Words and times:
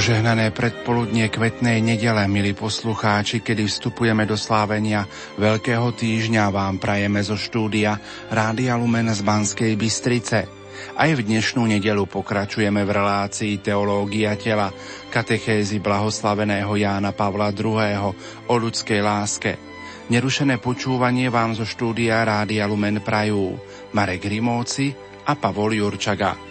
Požehnané 0.00 0.48
predpoludnie 0.48 1.28
kvetnej 1.28 1.84
nedele, 1.84 2.24
milí 2.24 2.56
poslucháči, 2.56 3.44
kedy 3.44 3.68
vstupujeme 3.68 4.24
do 4.24 4.32
slávenia 4.32 5.04
Veľkého 5.36 5.92
týždňa, 5.92 6.48
vám 6.48 6.80
prajeme 6.80 7.20
zo 7.20 7.36
štúdia 7.36 8.00
Rádia 8.32 8.80
Lumen 8.80 9.12
z 9.12 9.20
Banskej 9.20 9.76
Bystrice. 9.76 10.48
Aj 10.96 11.10
v 11.12 11.20
dnešnú 11.20 11.68
nedelu 11.68 12.08
pokračujeme 12.08 12.80
v 12.80 12.90
relácii 12.96 13.60
Teológia 13.60 14.40
tela, 14.40 14.72
katechézy 15.12 15.84
blahoslaveného 15.84 16.72
Jána 16.80 17.12
Pavla 17.12 17.52
II. 17.52 18.16
o 18.48 18.54
ľudskej 18.56 19.04
láske. 19.04 19.60
Nerušené 20.08 20.64
počúvanie 20.64 21.28
vám 21.28 21.52
zo 21.52 21.68
štúdia 21.68 22.24
Rádia 22.24 22.64
Lumen 22.64 23.04
prajú 23.04 23.52
Marek 23.92 24.24
Rimóci 24.32 24.96
a 25.28 25.36
Pavol 25.36 25.76
Jurčaga. 25.76 26.49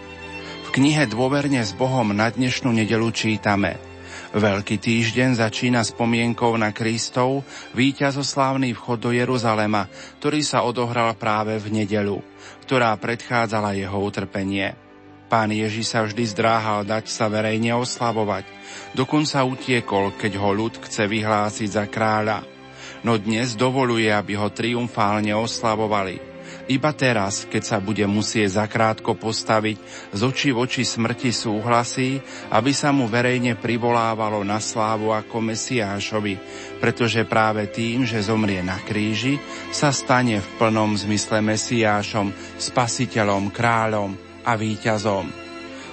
V 0.70 0.78
knihe 0.78 1.10
Dôverne 1.10 1.66
s 1.66 1.74
Bohom 1.74 2.14
na 2.14 2.30
dnešnú 2.30 2.70
nedelu 2.70 3.10
čítame 3.10 3.82
Veľký 4.38 4.78
týždeň 4.78 5.42
začína 5.42 5.82
spomienkou 5.82 6.54
na 6.62 6.70
Kristov 6.70 7.42
víťazoslávny 7.74 8.78
vchod 8.78 9.02
do 9.02 9.10
Jeruzalema, 9.10 9.90
ktorý 10.22 10.46
sa 10.46 10.62
odohral 10.62 11.18
práve 11.18 11.58
v 11.58 11.74
nedelu, 11.74 12.22
ktorá 12.70 12.94
predchádzala 13.02 13.82
jeho 13.82 13.98
utrpenie. 13.98 14.78
Pán 15.26 15.50
Ježiš 15.50 15.90
sa 15.90 16.06
vždy 16.06 16.38
zdráhal 16.38 16.86
dať 16.86 17.10
sa 17.10 17.34
verejne 17.34 17.74
oslavovať, 17.74 18.46
dokonca 18.94 19.42
utiekol, 19.42 20.14
keď 20.22 20.38
ho 20.38 20.54
ľud 20.54 20.86
chce 20.86 21.10
vyhlásiť 21.10 21.70
za 21.82 21.90
kráľa. 21.90 22.46
No 23.02 23.18
dnes 23.18 23.58
dovoluje, 23.58 24.14
aby 24.14 24.38
ho 24.38 24.54
triumfálne 24.54 25.34
oslavovali– 25.34 26.22
iba 26.70 26.94
teraz, 26.94 27.50
keď 27.50 27.64
sa 27.66 27.78
bude 27.82 28.06
musieť 28.06 28.62
zakrátko 28.62 29.18
postaviť 29.18 29.78
z 30.14 30.22
očí 30.22 30.50
v 30.54 30.62
oči 30.62 30.86
smrti 30.86 31.34
súhlasí, 31.34 32.22
aby 32.54 32.72
sa 32.72 32.94
mu 32.94 33.10
verejne 33.10 33.58
privolávalo 33.58 34.46
na 34.46 34.62
slávu 34.62 35.10
ako 35.10 35.42
Mesiášovi, 35.50 36.38
pretože 36.78 37.26
práve 37.26 37.66
tým, 37.74 38.06
že 38.06 38.22
zomrie 38.22 38.62
na 38.62 38.78
kríži, 38.78 39.42
sa 39.74 39.90
stane 39.90 40.38
v 40.38 40.48
plnom 40.62 40.94
zmysle 40.94 41.42
Mesiášom, 41.42 42.30
spasiteľom, 42.62 43.50
kráľom 43.50 44.14
a 44.46 44.54
víťazom. 44.54 45.50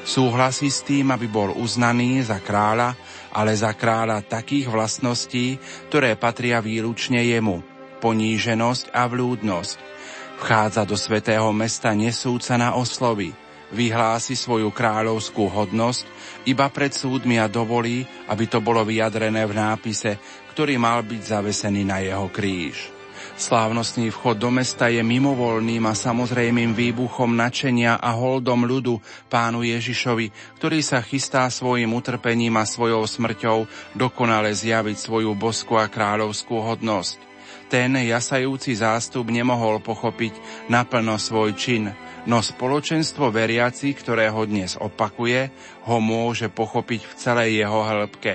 Súhlasí 0.06 0.70
s 0.70 0.86
tým, 0.86 1.10
aby 1.10 1.26
bol 1.26 1.50
uznaný 1.56 2.22
za 2.22 2.38
kráľa, 2.38 2.94
ale 3.34 3.58
za 3.58 3.74
kráľa 3.74 4.22
takých 4.22 4.70
vlastností, 4.70 5.58
ktoré 5.90 6.14
patria 6.14 6.62
výlučne 6.62 7.26
jemu. 7.26 7.58
Poníženosť 7.98 8.94
a 8.94 9.08
vľúdnosť, 9.10 9.95
Vchádza 10.36 10.84
do 10.84 11.00
svätého 11.00 11.48
mesta 11.56 11.96
nesúca 11.96 12.60
na 12.60 12.76
oslovy, 12.76 13.32
vyhlási 13.72 14.36
svoju 14.36 14.68
kráľovskú 14.68 15.48
hodnosť 15.48 16.04
iba 16.44 16.68
pred 16.68 16.92
súdmi 16.92 17.40
a 17.40 17.48
dovolí, 17.48 18.04
aby 18.28 18.44
to 18.44 18.60
bolo 18.60 18.84
vyjadrené 18.84 19.48
v 19.48 19.56
nápise, 19.56 20.20
ktorý 20.52 20.76
mal 20.76 21.02
byť 21.02 21.22
zavesený 21.24 21.82
na 21.88 22.04
jeho 22.04 22.28
kríž. 22.28 22.92
Slávnostný 23.36 24.08
vchod 24.08 24.40
do 24.40 24.48
mesta 24.48 24.88
je 24.88 25.04
mimovolným 25.04 25.84
a 25.84 25.92
samozrejmým 25.92 26.72
výbuchom 26.72 27.36
načenia 27.36 28.00
a 28.00 28.16
holdom 28.16 28.64
ľudu 28.64 28.96
pánu 29.28 29.60
Ježišovi, 29.60 30.56
ktorý 30.56 30.80
sa 30.80 31.04
chystá 31.04 31.44
svojim 31.52 31.92
utrpením 31.92 32.56
a 32.56 32.64
svojou 32.64 33.04
smrťou 33.04 33.68
dokonale 33.92 34.56
zjaviť 34.56 34.96
svoju 34.96 35.36
bosku 35.36 35.76
a 35.76 35.84
kráľovskú 35.84 36.64
hodnosť. 36.64 37.35
Ten 37.66 37.98
jasajúci 37.98 38.78
zástup 38.78 39.26
nemohol 39.34 39.82
pochopiť 39.82 40.38
naplno 40.70 41.18
svoj 41.18 41.50
čin, 41.58 41.90
no 42.30 42.38
spoločenstvo 42.38 43.34
veriaci, 43.34 43.90
ktoré 43.90 44.30
ho 44.30 44.46
dnes 44.46 44.78
opakuje, 44.78 45.50
ho 45.90 45.98
môže 45.98 46.46
pochopiť 46.46 47.00
v 47.02 47.14
celej 47.18 47.50
jeho 47.66 47.80
hĺbke. 47.82 48.34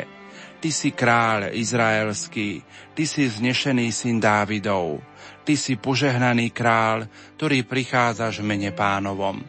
Ty 0.59 0.69
si 0.69 0.91
kráľ 0.91 1.55
izraelský, 1.55 2.59
ty 2.91 3.03
si 3.07 3.23
znešený 3.31 3.87
syn 3.95 4.19
Dávidov, 4.19 4.99
ty 5.47 5.55
si 5.55 5.79
požehnaný 5.79 6.51
král, 6.51 7.07
ktorý 7.39 7.63
prichádzaš 7.63 8.43
v 8.43 8.51
mene 8.51 8.71
pánovom. 8.75 9.39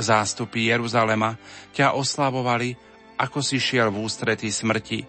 Zástupy 0.00 0.72
Jeruzalema 0.72 1.36
ťa 1.76 1.92
oslavovali, 1.92 2.72
ako 3.20 3.44
si 3.44 3.60
šiel 3.60 3.92
v 3.92 4.00
ústrety 4.00 4.48
smrti. 4.48 5.04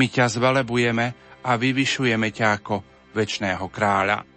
My 0.00 0.08
ťa 0.08 0.32
zvelebujeme 0.32 1.06
a 1.44 1.60
vyvyšujeme 1.60 2.32
ťa 2.32 2.48
ako 2.56 2.95
väčšného 3.16 3.64
kráľa. 3.72 4.28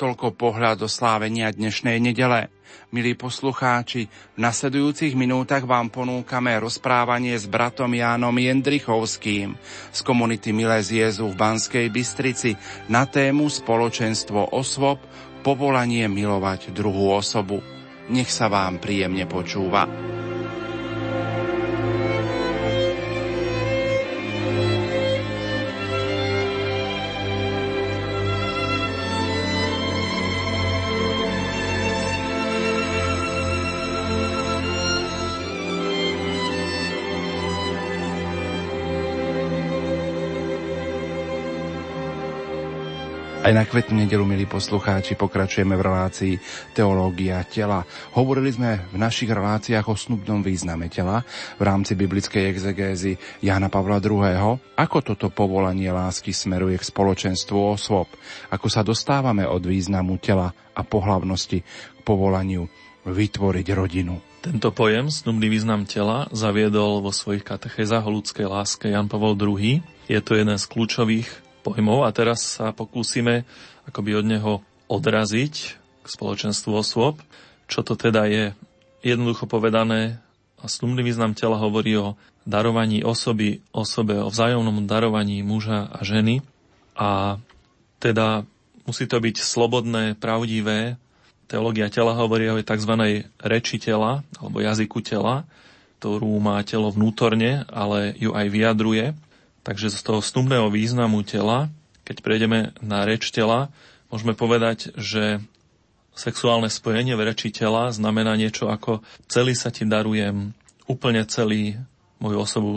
Toľko 0.00 0.32
pohľad 0.36 0.80
do 0.80 0.88
slávenia 0.88 1.52
dnešnej 1.52 2.00
nedele. 2.00 2.48
Milí 2.92 3.16
poslucháči, 3.16 4.08
v 4.08 4.38
nasledujúcich 4.40 5.16
minútach 5.16 5.64
vám 5.64 5.88
ponúkame 5.88 6.56
rozprávanie 6.60 7.36
s 7.36 7.48
bratom 7.48 7.92
Jánom 7.92 8.32
Jendrichovským 8.32 9.56
z 9.92 10.00
komunity 10.04 10.52
Milé 10.52 10.80
v 10.84 11.36
Banskej 11.36 11.88
Bystrici 11.92 12.56
na 12.92 13.08
tému 13.08 13.48
spoločenstvo 13.48 14.52
osôb, 14.52 15.00
povolanie 15.40 16.08
milovať 16.08 16.72
druhú 16.76 17.16
osobu. 17.16 17.64
Nech 18.12 18.28
sa 18.28 18.52
vám 18.52 18.80
príjemne 18.80 19.24
počúva. 19.24 20.15
Aj 43.46 43.54
na 43.54 43.62
kvetnú 43.62 44.02
nedelu, 44.02 44.26
milí 44.26 44.42
poslucháči, 44.42 45.14
pokračujeme 45.14 45.78
v 45.78 45.86
relácii 45.86 46.34
Teológia 46.74 47.46
tela. 47.46 47.86
Hovorili 48.18 48.50
sme 48.50 48.90
v 48.90 48.98
našich 48.98 49.30
reláciách 49.30 49.86
o 49.86 49.94
snubnom 49.94 50.42
význame 50.42 50.90
tela 50.90 51.22
v 51.54 51.62
rámci 51.62 51.94
biblickej 51.94 52.42
exegézy 52.50 53.14
Jana 53.38 53.70
Pavla 53.70 54.02
II. 54.02 54.58
Ako 54.74 54.98
toto 54.98 55.30
povolanie 55.30 55.94
lásky 55.94 56.34
smeruje 56.34 56.74
k 56.74 56.90
spoločenstvu 56.90 57.78
osôb? 57.78 58.10
Ako 58.50 58.66
sa 58.66 58.82
dostávame 58.82 59.46
od 59.46 59.62
významu 59.62 60.18
tela 60.18 60.50
a 60.74 60.82
pohlavnosti 60.82 61.62
k 61.62 62.00
povolaniu 62.02 62.66
vytvoriť 63.06 63.66
rodinu? 63.78 64.18
Tento 64.42 64.74
pojem, 64.74 65.06
snubný 65.06 65.46
význam 65.46 65.86
tela, 65.86 66.26
zaviedol 66.34 66.98
vo 66.98 67.14
svojich 67.14 67.46
katechézach 67.46 68.10
o 68.10 68.14
ľudskej 68.18 68.50
láske 68.50 68.90
Jan 68.90 69.06
Pavol 69.06 69.38
II. 69.38 69.86
Je 70.10 70.18
to 70.18 70.34
jeden 70.34 70.58
z 70.58 70.66
kľúčových 70.66 71.45
pojmov 71.66 72.06
a 72.06 72.14
teraz 72.14 72.62
sa 72.62 72.70
pokúsime 72.70 73.42
akoby 73.90 74.22
od 74.22 74.26
neho 74.30 74.52
odraziť 74.86 75.54
k 75.74 76.06
spoločenstvu 76.06 76.70
osôb. 76.70 77.18
Čo 77.66 77.82
to 77.82 77.98
teda 77.98 78.30
je? 78.30 78.54
Jednoducho 79.02 79.50
povedané, 79.50 80.22
a 80.56 80.70
slumný 80.70 81.04
význam 81.04 81.36
tela 81.36 81.60
hovorí 81.60 81.98
o 82.00 82.16
darovaní 82.46 83.04
osoby 83.04 83.60
osobe, 83.74 84.16
o 84.22 84.30
vzájomnom 84.30 84.86
darovaní 84.88 85.44
muža 85.44 85.90
a 85.90 86.00
ženy. 86.06 86.40
A 86.96 87.36
teda 88.00 88.46
musí 88.88 89.04
to 89.04 89.20
byť 89.20 89.36
slobodné, 89.36 90.16
pravdivé. 90.16 90.96
Teológia 91.50 91.92
tela 91.92 92.16
hovorí 92.16 92.48
o 92.48 92.58
tzv. 92.58 92.92
reči 93.42 93.76
tela, 93.76 94.24
alebo 94.40 94.62
jazyku 94.62 95.02
tela, 95.04 95.44
ktorú 96.00 96.38
má 96.40 96.62
telo 96.64 96.88
vnútorne, 96.88 97.66
ale 97.68 98.16
ju 98.16 98.32
aj 98.32 98.46
vyjadruje. 98.48 99.12
Takže 99.66 99.90
z 99.90 99.98
toho 100.06 100.22
snubného 100.22 100.70
významu 100.70 101.26
tela, 101.26 101.66
keď 102.06 102.22
prejdeme 102.22 102.70
na 102.78 103.02
reč 103.02 103.34
tela, 103.34 103.74
môžeme 104.14 104.30
povedať, 104.38 104.94
že 104.94 105.42
sexuálne 106.14 106.70
spojenie 106.70 107.18
v 107.18 107.34
reči 107.34 107.50
tela 107.50 107.90
znamená 107.90 108.38
niečo 108.38 108.70
ako 108.70 109.02
celý 109.26 109.58
sa 109.58 109.74
ti 109.74 109.82
darujem, 109.82 110.54
úplne 110.86 111.26
celý 111.26 111.82
moju 112.22 112.38
osobu, 112.38 112.72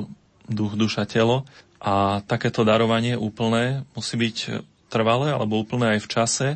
duch, 0.49 0.73
duša, 0.73 1.05
telo. 1.05 1.45
A 1.77 2.25
takéto 2.25 2.65
darovanie 2.65 3.13
úplné 3.15 3.85
musí 3.93 4.17
byť 4.17 4.65
trvalé 4.89 5.29
alebo 5.29 5.61
úplné 5.61 5.95
aj 5.95 5.99
v 6.03 6.11
čase 6.11 6.47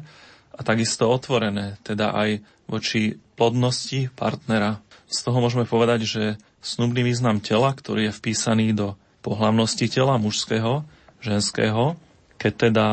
a 0.50 0.60
takisto 0.66 1.08
otvorené, 1.08 1.78
teda 1.86 2.10
aj 2.10 2.42
voči 2.66 3.22
plodnosti 3.38 4.10
partnera. 4.18 4.82
Z 5.06 5.30
toho 5.30 5.40
môžeme 5.40 5.70
povedať, 5.70 6.10
že 6.10 6.24
snubný 6.60 7.06
význam 7.06 7.38
tela, 7.38 7.70
ktorý 7.70 8.10
je 8.10 8.18
vpísaný 8.18 8.74
do 8.74 8.98
pohlavnosti 9.24 9.88
tela 9.88 10.20
mužského, 10.20 10.84
ženského, 11.24 11.96
keď 12.36 12.54
teda 12.70 12.88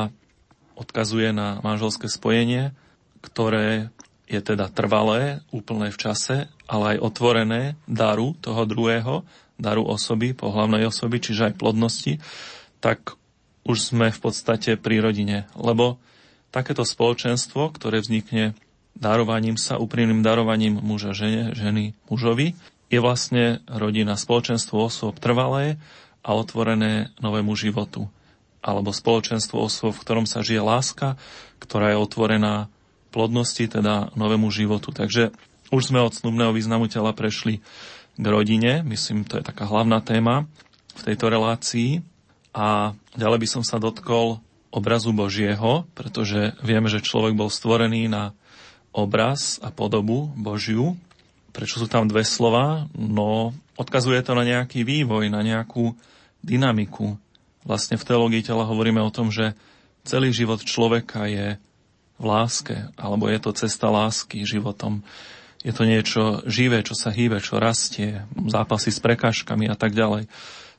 odkazuje 0.79 1.35
na 1.35 1.59
manželské 1.61 2.07
spojenie, 2.07 2.73
ktoré 3.21 3.91
je 4.31 4.39
teda 4.39 4.71
trvalé, 4.71 5.43
úplné 5.51 5.91
v 5.91 5.99
čase, 5.99 6.47
ale 6.71 6.97
aj 6.97 7.03
otvorené 7.03 7.75
daru 7.91 8.39
toho 8.39 8.63
druhého, 8.63 9.27
daru 9.59 9.83
osoby, 9.85 10.33
pohlavnej 10.33 10.87
osoby, 10.87 11.19
čiže 11.19 11.51
aj 11.51 11.59
plodnosti, 11.59 12.23
tak 12.79 13.19
už 13.67 13.93
sme 13.93 14.09
v 14.15 14.21
podstate 14.23 14.79
pri 14.79 15.03
rodine. 15.03 15.51
Lebo 15.59 16.01
takéto 16.55 16.87
spoločenstvo, 16.87 17.75
ktoré 17.75 18.01
vznikne 18.01 18.57
darovaním 18.95 19.59
sa, 19.59 19.83
úprimným 19.83 20.23
darovaním 20.23 20.79
muža 20.81 21.13
žene, 21.13 21.53
ženy 21.53 21.93
mužovi, 22.09 22.57
je 22.91 22.99
vlastne 22.99 23.63
rodina, 23.71 24.19
spoločenstvo 24.19 24.91
osôb 24.91 25.19
trvalé 25.23 25.79
a 26.21 26.31
otvorené 26.37 27.13
novému 27.19 27.57
životu. 27.57 28.09
Alebo 28.61 28.93
spoločenstvo 28.93 29.57
osôb, 29.57 29.97
v 29.97 30.03
ktorom 30.05 30.27
sa 30.29 30.45
žije 30.45 30.61
láska, 30.61 31.17
ktorá 31.61 31.97
je 31.97 32.03
otvorená 32.03 32.69
plodnosti, 33.11 33.65
teda 33.65 34.13
novému 34.15 34.53
životu. 34.53 34.93
Takže 34.93 35.33
už 35.73 35.83
sme 35.91 36.05
od 36.05 36.13
snubného 36.13 36.53
významu 36.53 36.91
tela 36.91 37.17
prešli 37.17 37.65
k 38.21 38.25
rodine, 38.27 38.85
myslím, 38.85 39.25
to 39.25 39.41
je 39.41 39.45
taká 39.47 39.65
hlavná 39.65 40.03
téma 40.05 40.45
v 40.99 41.03
tejto 41.09 41.33
relácii. 41.33 42.05
A 42.51 42.99
ďalej 43.15 43.39
by 43.41 43.49
som 43.49 43.63
sa 43.63 43.79
dotkol 43.79 44.43
obrazu 44.75 45.15
Božieho, 45.15 45.87
pretože 45.95 46.55
vieme, 46.63 46.91
že 46.91 47.03
človek 47.03 47.35
bol 47.35 47.51
stvorený 47.51 48.11
na 48.11 48.35
obraz 48.91 49.63
a 49.63 49.71
podobu 49.71 50.31
Božiu. 50.35 50.99
Prečo 51.51 51.83
sú 51.83 51.87
tam 51.91 52.07
dve 52.07 52.23
slova? 52.23 52.87
No, 52.95 53.55
odkazuje 53.81 54.21
to 54.21 54.37
na 54.37 54.45
nejaký 54.45 54.85
vývoj, 54.85 55.33
na 55.33 55.41
nejakú 55.41 55.97
dynamiku. 56.45 57.17
Vlastne 57.65 57.97
v 57.97 58.05
teológii 58.05 58.45
tela 58.45 58.69
hovoríme 58.69 59.01
o 59.01 59.09
tom, 59.09 59.33
že 59.33 59.57
celý 60.05 60.37
život 60.37 60.61
človeka 60.61 61.25
je 61.25 61.57
v 62.21 62.25
láske, 62.25 62.93
alebo 63.01 63.33
je 63.33 63.41
to 63.41 63.57
cesta 63.57 63.89
lásky 63.89 64.45
životom. 64.45 65.01
Je 65.65 65.73
to 65.73 65.89
niečo 65.89 66.45
živé, 66.45 66.85
čo 66.85 66.93
sa 66.93 67.09
hýbe, 67.13 67.41
čo 67.41 67.61
rastie, 67.61 68.25
zápasy 68.37 68.93
s 68.93 69.01
prekážkami 69.01 69.69
a 69.69 69.77
tak 69.77 69.97
ďalej. 69.97 70.29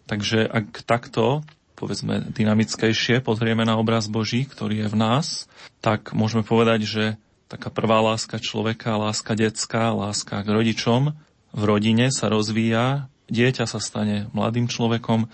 Takže 0.05 0.45
ak 0.45 0.85
takto, 0.85 1.45
povedzme, 1.77 2.29
dynamickejšie 2.33 3.21
pozrieme 3.25 3.65
na 3.65 3.77
obraz 3.77 4.09
Boží, 4.09 4.45
ktorý 4.45 4.85
je 4.85 4.87
v 4.89 4.97
nás, 4.97 5.45
tak 5.81 6.13
môžeme 6.13 6.41
povedať, 6.45 6.85
že 6.85 7.03
taká 7.49 7.69
prvá 7.69 8.01
láska 8.01 8.41
človeka, 8.41 8.97
láska 8.97 9.37
detská, 9.37 9.93
láska 9.93 10.41
k 10.41 10.49
rodičom 10.49 11.13
v 11.51 11.63
rodine 11.67 12.09
sa 12.11 12.31
rozvíja, 12.31 13.11
dieťa 13.31 13.65
sa 13.67 13.79
stane 13.79 14.27
mladým 14.35 14.67
človekom, 14.67 15.27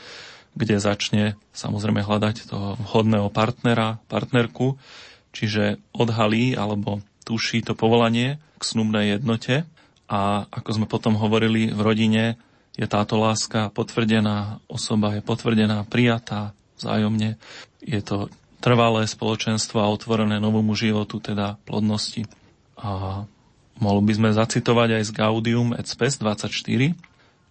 kde 0.58 0.82
začne 0.82 1.24
samozrejme 1.54 2.02
hľadať 2.02 2.50
toho 2.50 2.78
vhodného 2.82 3.30
partnera, 3.30 4.02
partnerku, 4.10 4.78
čiže 5.34 5.78
odhalí 5.94 6.58
alebo 6.58 7.06
tuší 7.30 7.62
to 7.62 7.78
povolanie 7.78 8.42
k 8.58 8.64
snubnej 8.64 9.18
jednote 9.20 9.70
a 10.08 10.48
ako 10.50 10.70
sme 10.82 10.88
potom 10.88 11.20
hovorili 11.20 11.70
v 11.70 11.80
rodine, 11.84 12.24
je 12.80 12.88
táto 12.88 13.20
láska 13.20 13.74
potvrdená, 13.74 14.64
osoba 14.72 15.18
je 15.18 15.22
potvrdená, 15.22 15.84
prijatá 15.84 16.56
vzájomne. 16.80 17.36
Je 17.84 18.02
to 18.06 18.32
trvalé 18.64 19.10
spoločenstvo 19.10 19.82
a 19.82 19.92
otvorené 19.92 20.38
novomu 20.40 20.78
životu, 20.78 21.20
teda 21.20 21.58
plodnosti. 21.66 22.26
A 22.78 23.26
mohli 23.78 24.10
by 24.10 24.14
sme 24.18 24.30
zacitovať 24.34 25.02
aj 25.02 25.04
z 25.08 25.12
Gaudium 25.14 25.70
et 25.78 25.86
Spes 25.86 26.18
24. 26.22 26.52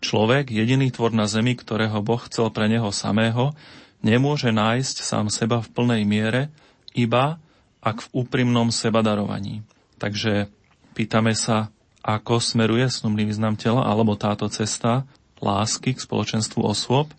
Človek, 0.02 0.52
jediný 0.52 0.92
tvor 0.92 1.16
na 1.16 1.24
zemi, 1.24 1.56
ktorého 1.56 2.04
Boh 2.04 2.20
chcel 2.28 2.52
pre 2.52 2.68
neho 2.68 2.92
samého, 2.92 3.56
nemôže 4.04 4.52
nájsť 4.52 4.96
sám 5.02 5.26
seba 5.32 5.64
v 5.64 5.72
plnej 5.72 6.02
miere, 6.04 6.52
iba 6.92 7.40
ak 7.80 8.06
v 8.06 8.26
úprimnom 8.26 8.74
sebadarovaní. 8.74 9.62
Takže 9.96 10.50
pýtame 10.92 11.32
sa, 11.32 11.70
ako 12.06 12.38
smeruje 12.38 12.86
snubný 12.86 13.26
význam 13.26 13.58
tela 13.58 13.82
alebo 13.82 14.14
táto 14.14 14.46
cesta 14.46 15.02
lásky 15.42 15.94
k 15.94 16.02
spoločenstvu 16.02 16.62
osôb. 16.62 17.10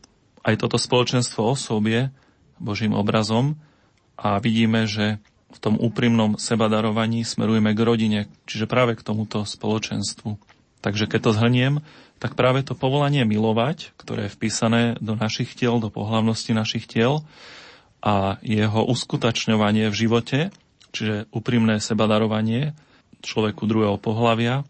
Aj 0.44 0.56
toto 0.56 0.80
spoločenstvo 0.80 1.44
osôb 1.44 1.92
je 1.92 2.07
Božím 2.57 2.95
obrazom 2.95 3.59
a 4.15 4.39
vidíme, 4.39 4.88
že 4.88 5.19
v 5.47 5.59
tom 5.63 5.79
úprimnom 5.79 6.35
sebadarovaní 6.35 7.23
smerujeme 7.23 7.71
k 7.71 7.81
rodine, 7.81 8.19
čiže 8.45 8.67
práve 8.67 8.99
k 8.99 9.05
tomuto 9.05 9.47
spoločenstvu. 9.47 10.35
Takže 10.83 11.07
keď 11.07 11.19
to 11.23 11.31
zhrniem, 11.33 11.73
tak 12.17 12.33
práve 12.33 12.65
to 12.65 12.73
povolanie 12.73 13.23
milovať, 13.23 13.94
ktoré 13.97 14.27
je 14.27 14.35
vpísané 14.35 14.81
do 14.99 15.13
našich 15.13 15.53
tiel, 15.53 15.77
do 15.77 15.94
pohlavnosti 15.94 16.51
našich 16.51 16.89
tiel 16.89 17.23
a 18.01 18.38
jeho 18.45 18.85
uskutočňovanie 18.85 19.89
v 19.89 19.95
živote, 19.95 20.39
čiže 20.94 21.29
úprimné 21.33 21.81
sebadarovanie 21.81 22.77
človeku 23.21 23.65
druhého 23.65 23.97
pohlavia 23.97 24.65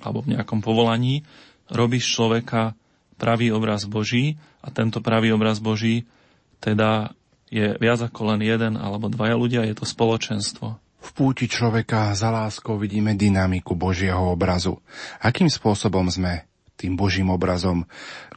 alebo 0.00 0.24
v 0.24 0.36
nejakom 0.36 0.64
povolaní, 0.64 1.28
robí 1.68 2.00
z 2.00 2.08
človeka 2.08 2.72
pravý 3.20 3.52
obraz 3.52 3.84
Boží 3.84 4.40
a 4.64 4.72
tento 4.72 5.04
pravý 5.04 5.36
obraz 5.36 5.60
Boží 5.60 6.08
teda 6.60 7.12
je 7.50 7.74
viac 7.76 8.00
ako 8.00 8.34
len 8.34 8.46
jeden 8.46 8.78
alebo 8.78 9.10
dvaja 9.10 9.34
ľudia, 9.34 9.66
je 9.66 9.74
to 9.74 9.84
spoločenstvo. 9.84 10.78
V 11.00 11.10
púti 11.16 11.50
človeka 11.50 12.14
za 12.14 12.30
láskou 12.30 12.78
vidíme 12.78 13.18
dynamiku 13.18 13.74
Božieho 13.74 14.30
obrazu. 14.30 14.78
Akým 15.18 15.50
spôsobom 15.50 16.06
sme 16.06 16.46
tým 16.80 16.96
Božím 16.96 17.28
obrazom. 17.28 17.84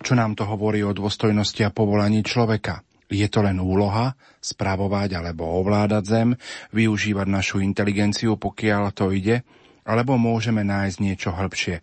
Čo 0.04 0.20
nám 0.20 0.36
to 0.36 0.44
hovorí 0.44 0.84
o 0.84 0.92
dôstojnosti 0.92 1.64
a 1.64 1.72
povolaní 1.72 2.28
človeka? 2.28 2.84
Je 3.08 3.24
to 3.32 3.40
len 3.40 3.62
úloha 3.62 4.20
spravovať 4.44 5.16
alebo 5.16 5.48
ovládať 5.48 6.04
zem, 6.04 6.30
využívať 6.76 7.28
našu 7.30 7.64
inteligenciu, 7.64 8.36
pokiaľ 8.36 8.84
to 8.92 9.16
ide, 9.16 9.46
alebo 9.88 10.20
môžeme 10.20 10.66
nájsť 10.66 10.98
niečo 11.00 11.30
hĺbšie, 11.32 11.80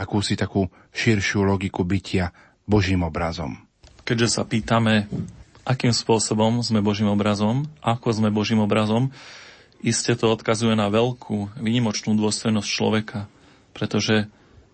akúsi 0.00 0.34
takú 0.34 0.66
širšiu 0.96 1.44
logiku 1.44 1.84
bytia 1.84 2.32
Božím 2.64 3.04
obrazom. 3.04 3.60
Keďže 4.02 4.28
sa 4.32 4.42
pýtame, 4.42 5.06
akým 5.62 5.94
spôsobom 5.94 6.62
sme 6.62 6.84
Božím 6.84 7.10
obrazom, 7.10 7.66
ako 7.82 8.08
sme 8.14 8.34
Božím 8.34 8.62
obrazom, 8.62 9.14
iste 9.82 10.14
to 10.14 10.30
odkazuje 10.30 10.74
na 10.74 10.90
veľkú, 10.90 11.58
vynimočnú 11.58 12.14
dôstojnosť 12.18 12.68
človeka, 12.68 13.26
pretože 13.74 14.30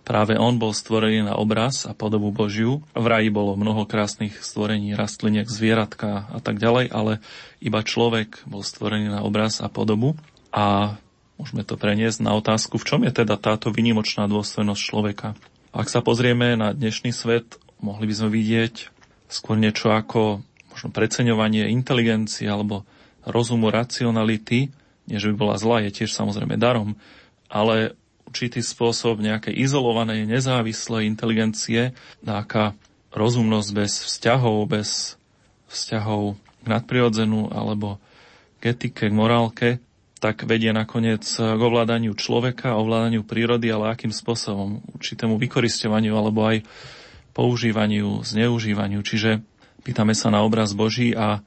Práve 0.09 0.41
on 0.41 0.57
bol 0.57 0.73
stvorený 0.73 1.21
na 1.21 1.37
obraz 1.37 1.85
a 1.85 1.93
podobu 1.93 2.33
Božiu. 2.33 2.81
V 2.97 3.05
raji 3.05 3.29
bolo 3.29 3.61
mnoho 3.61 3.85
krásnych 3.85 4.41
stvorení, 4.41 4.97
rastliniek, 4.97 5.45
zvieratka 5.45 6.25
a 6.33 6.41
tak 6.41 6.57
ďalej, 6.57 6.89
ale 6.89 7.21
iba 7.61 7.85
človek 7.85 8.41
bol 8.49 8.65
stvorený 8.65 9.13
na 9.13 9.21
obraz 9.21 9.61
a 9.61 9.69
podobu. 9.69 10.17
A 10.49 10.97
môžeme 11.37 11.61
to 11.61 11.77
preniesť 11.77 12.25
na 12.25 12.33
otázku, 12.33 12.81
v 12.81 12.89
čom 12.89 13.01
je 13.05 13.13
teda 13.13 13.37
táto 13.37 13.69
vynimočná 13.69 14.25
dôstojnosť 14.33 14.81
človeka. 14.81 15.37
Ak 15.77 15.93
sa 15.93 16.01
pozrieme 16.01 16.57
na 16.57 16.73
dnešný 16.73 17.13
svet, 17.13 17.61
mohli 17.85 18.09
by 18.09 18.15
sme 18.17 18.33
vidieť 18.33 18.89
skôr 19.29 19.61
niečo 19.61 19.93
ako 19.93 20.41
možno 20.79 20.95
preceňovanie 20.95 21.75
inteligencie 21.75 22.47
alebo 22.47 22.87
rozumu, 23.27 23.75
racionality, 23.75 24.71
nie 25.11 25.19
že 25.19 25.35
by 25.35 25.35
bola 25.35 25.59
zlá, 25.59 25.83
je 25.83 25.91
tiež 25.91 26.15
samozrejme 26.15 26.55
darom, 26.55 26.95
ale 27.51 27.99
určitý 28.31 28.63
spôsob 28.63 29.19
nejakej 29.19 29.59
izolovanej, 29.59 30.23
nezávislej 30.31 31.11
inteligencie, 31.11 31.99
nejaká 32.23 32.79
rozumnosť 33.11 33.71
bez 33.75 33.93
vzťahov, 34.07 34.71
bez 34.71 35.19
vzťahov 35.67 36.39
k 36.63 36.67
nadprirodzenu 36.71 37.51
alebo 37.51 37.99
k 38.63 38.71
etike, 38.71 39.11
k 39.11 39.15
morálke, 39.19 39.69
tak 40.23 40.47
vedie 40.47 40.71
nakoniec 40.71 41.27
k 41.27 41.59
ovládaniu 41.59 42.15
človeka, 42.15 42.79
ovládaniu 42.79 43.27
prírody, 43.27 43.75
ale 43.75 43.99
akým 43.99 44.15
spôsobom, 44.15 44.79
určitému 44.95 45.41
vykoristovaniu 45.43 46.15
alebo 46.15 46.47
aj 46.47 46.63
používaniu, 47.35 48.23
zneužívaniu. 48.23 49.03
Čiže 49.03 49.43
pýtame 49.83 50.15
sa 50.15 50.33
na 50.33 50.43
obraz 50.43 50.75
Boží 50.75 51.15
a 51.15 51.43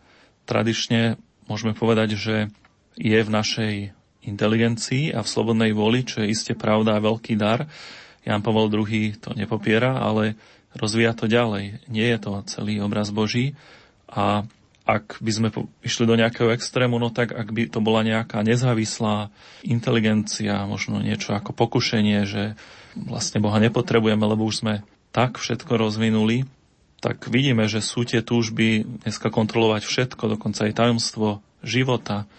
tradične 0.45 1.19
môžeme 1.47 1.75
povedať, 1.75 2.15
že 2.15 2.35
je 2.99 3.19
v 3.19 3.29
našej 3.29 3.73
inteligencii 4.21 5.15
a 5.15 5.25
v 5.25 5.31
slobodnej 5.31 5.71
voli, 5.73 6.05
čo 6.05 6.21
je 6.21 6.31
iste 6.31 6.53
pravda 6.53 6.97
a 6.97 7.03
veľký 7.03 7.33
dar. 7.39 7.65
Jan 8.21 8.45
Pavel 8.45 8.69
II 8.69 9.17
to 9.17 9.33
nepopiera, 9.33 9.97
ale 9.97 10.37
rozvíja 10.77 11.17
to 11.17 11.25
ďalej. 11.25 11.81
Nie 11.89 12.13
je 12.15 12.19
to 12.21 12.31
celý 12.45 12.79
obraz 12.79 13.09
Boží 13.09 13.57
a 14.05 14.45
ak 14.81 15.21
by 15.21 15.31
sme 15.31 15.49
išli 15.85 16.09
do 16.09 16.17
nejakého 16.17 16.49
extrému, 16.51 16.97
no 16.97 17.13
tak 17.13 17.31
ak 17.31 17.53
by 17.53 17.69
to 17.69 17.79
bola 17.79 18.01
nejaká 18.01 18.41
nezávislá 18.41 19.29
inteligencia, 19.61 20.65
možno 20.65 20.99
niečo 20.99 21.37
ako 21.37 21.53
pokušenie, 21.53 22.25
že 22.25 22.43
vlastne 22.97 23.39
Boha 23.39 23.61
nepotrebujeme, 23.61 24.25
lebo 24.25 24.43
už 24.43 24.65
sme 24.65 24.73
tak 25.13 25.37
všetko 25.37 25.77
rozvinuli, 25.77 26.49
tak 27.01 27.27
vidíme, 27.33 27.65
že 27.65 27.81
sú 27.81 28.05
tie 28.05 28.21
túžby 28.21 28.85
dneska 29.03 29.33
kontrolovať 29.33 29.83
všetko, 29.89 30.37
dokonca 30.37 30.69
aj 30.69 30.77
tajomstvo 30.77 31.41
života. 31.65 32.29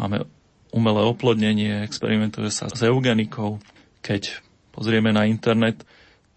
Máme 0.00 0.24
umelé 0.72 1.04
oplodnenie, 1.04 1.84
experimentuje 1.84 2.48
sa 2.48 2.72
s 2.72 2.80
eugenikou. 2.80 3.60
Keď 4.00 4.40
pozrieme 4.72 5.12
na 5.12 5.28
internet, 5.28 5.84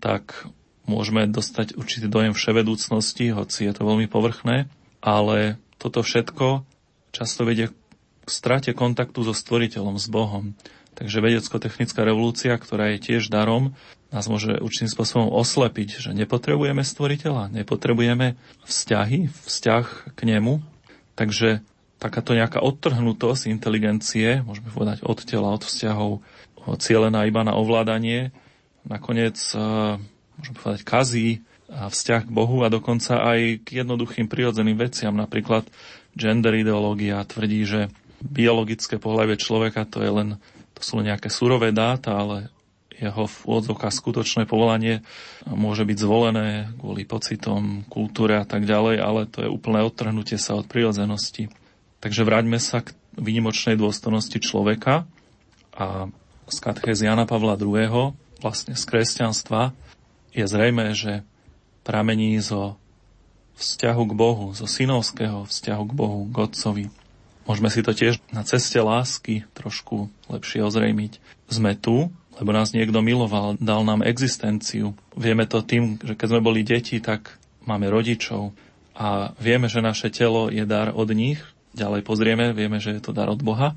tak 0.04 0.52
môžeme 0.84 1.32
dostať 1.32 1.80
určitý 1.80 2.12
dojem 2.12 2.36
vševedúcnosti, 2.36 3.32
hoci 3.32 3.72
je 3.72 3.74
to 3.74 3.88
veľmi 3.88 4.12
povrchné, 4.12 4.68
ale 5.00 5.56
toto 5.80 6.04
všetko 6.04 6.68
často 7.16 7.48
vedie 7.48 7.72
strate 8.32 8.72
kontaktu 8.72 9.28
so 9.28 9.36
stvoriteľom, 9.36 10.00
s 10.00 10.08
Bohom. 10.08 10.56
Takže 10.96 11.24
vedecko-technická 11.24 12.04
revolúcia, 12.04 12.56
ktorá 12.56 12.96
je 12.96 13.12
tiež 13.12 13.32
darom, 13.32 13.76
nás 14.12 14.28
môže 14.28 14.60
určitým 14.60 14.92
spôsobom 14.92 15.32
oslepiť, 15.32 16.04
že 16.04 16.12
nepotrebujeme 16.12 16.84
stvoriteľa, 16.84 17.52
nepotrebujeme 17.52 18.36
vzťahy, 18.68 19.32
vzťah 19.32 20.16
k 20.16 20.20
nemu. 20.28 20.60
Takže 21.16 21.64
takáto 21.96 22.36
nejaká 22.36 22.60
odtrhnutosť 22.60 23.48
inteligencie, 23.48 24.44
môžeme 24.44 24.68
povedať 24.68 25.04
od 25.08 25.20
tela, 25.24 25.56
od 25.56 25.64
vzťahov, 25.64 26.20
cielená 26.84 27.24
iba 27.24 27.42
na 27.48 27.56
ovládanie, 27.56 28.36
nakoniec, 28.84 29.40
e, 29.56 29.58
môžeme 30.38 30.58
povedať, 30.60 30.82
kazí 30.84 31.28
vzťah 31.72 32.28
k 32.28 32.36
Bohu 32.36 32.68
a 32.68 32.74
dokonca 32.74 33.24
aj 33.24 33.64
k 33.64 33.80
jednoduchým 33.84 34.28
prirodzeným 34.28 34.76
veciam. 34.76 35.16
Napríklad 35.16 35.72
gender 36.20 36.52
ideológia 36.60 37.24
tvrdí, 37.24 37.64
že 37.64 37.88
biologické 38.22 39.02
pohľavie 39.02 39.38
človeka 39.38 39.86
to 39.90 40.02
je 40.02 40.12
len 40.12 40.30
to 40.78 40.82
sú 40.82 40.98
len 40.98 41.14
nejaké 41.14 41.30
surové 41.30 41.70
dáta, 41.70 42.18
ale 42.18 42.50
jeho 43.02 43.26
v 43.26 43.38
úvodzovkách 43.50 43.94
skutočné 43.94 44.46
povolanie 44.46 45.02
môže 45.50 45.82
byť 45.86 45.98
zvolené 45.98 46.70
kvôli 46.78 47.06
pocitom, 47.06 47.82
kultúre 47.90 48.38
a 48.38 48.46
tak 48.46 48.70
ďalej, 48.70 49.02
ale 49.02 49.22
to 49.26 49.46
je 49.46 49.50
úplné 49.50 49.82
odtrhnutie 49.82 50.38
sa 50.38 50.54
od 50.54 50.70
prirodzenosti. 50.70 51.50
Takže 52.02 52.22
vráťme 52.22 52.62
sa 52.62 52.86
k 52.86 52.94
výnimočnej 53.18 53.74
dôstojnosti 53.78 54.38
človeka 54.42 55.10
a 55.74 56.10
z 56.46 56.58
katechézy 56.62 57.10
Jana 57.10 57.26
Pavla 57.26 57.58
II, 57.58 58.14
vlastne 58.42 58.78
z 58.78 58.84
kresťanstva, 58.86 59.74
je 60.34 60.46
zrejme, 60.46 60.94
že 60.94 61.26
pramení 61.82 62.38
zo 62.38 62.78
vzťahu 63.58 64.04
k 64.10 64.14
Bohu, 64.14 64.46
zo 64.54 64.70
synovského 64.70 65.46
vzťahu 65.46 65.84
k 65.90 65.94
Bohu, 65.94 66.20
k 66.30 66.36
Otcovi. 66.38 66.86
Môžeme 67.52 67.68
si 67.68 67.84
to 67.84 67.92
tiež 67.92 68.24
na 68.32 68.48
ceste 68.48 68.80
lásky 68.80 69.44
trošku 69.52 70.08
lepšie 70.32 70.64
ozrejmiť. 70.64 71.20
Sme 71.52 71.76
tu, 71.76 72.08
lebo 72.40 72.56
nás 72.56 72.72
niekto 72.72 73.04
miloval, 73.04 73.60
dal 73.60 73.84
nám 73.84 74.08
existenciu. 74.08 74.96
Vieme 75.20 75.44
to 75.44 75.60
tým, 75.60 76.00
že 76.00 76.16
keď 76.16 76.28
sme 76.32 76.48
boli 76.48 76.64
deti, 76.64 77.04
tak 77.04 77.36
máme 77.68 77.92
rodičov 77.92 78.56
a 78.96 79.36
vieme, 79.36 79.68
že 79.68 79.84
naše 79.84 80.08
telo 80.16 80.48
je 80.48 80.64
dar 80.64 80.96
od 80.96 81.12
nich. 81.12 81.44
Ďalej 81.76 82.08
pozrieme, 82.08 82.56
vieme, 82.56 82.80
že 82.80 82.96
je 82.96 83.04
to 83.04 83.12
dar 83.12 83.28
od 83.28 83.44
Boha. 83.44 83.76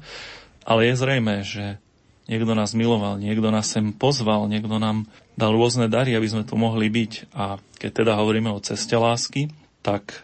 Ale 0.62 0.87
je 0.87 0.95
zrejme, 0.95 1.43
že 1.43 1.83
niekto 2.31 2.54
nás 2.54 2.78
miloval, 2.78 3.19
niekto 3.19 3.50
nás 3.50 3.75
sem 3.75 3.90
pozval, 3.90 4.47
niekto 4.47 4.78
nám 4.78 5.11
dal 5.35 5.50
rôzne 5.50 5.90
dary, 5.90 6.14
aby 6.14 6.31
sme 6.31 6.47
tu 6.47 6.54
mohli 6.54 6.87
byť. 6.87 7.35
A 7.35 7.59
keď 7.83 8.07
teda 8.07 8.23
hovoríme 8.23 8.54
o 8.54 8.62
ceste 8.62 8.95
lásky, 8.95 9.50
tak 9.83 10.23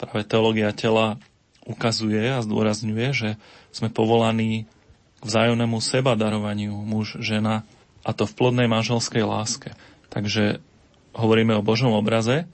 práve 0.00 0.24
teológia 0.24 0.72
tela 0.72 1.20
ukazuje 1.70 2.34
a 2.34 2.42
zdôrazňuje, 2.42 3.08
že 3.14 3.30
sme 3.70 3.86
povolaní 3.86 4.66
k 5.20 5.24
vzájomnému 5.24 5.78
seba 5.78 6.18
darovaniu 6.18 6.74
muž, 6.74 7.22
žena 7.22 7.62
a 8.02 8.10
to 8.10 8.26
v 8.26 8.34
plodnej 8.34 8.66
manželskej 8.66 9.22
láske. 9.22 9.76
Takže 10.10 10.58
hovoríme 11.14 11.54
o 11.54 11.62
Božom 11.62 11.94
obraze, 11.94 12.50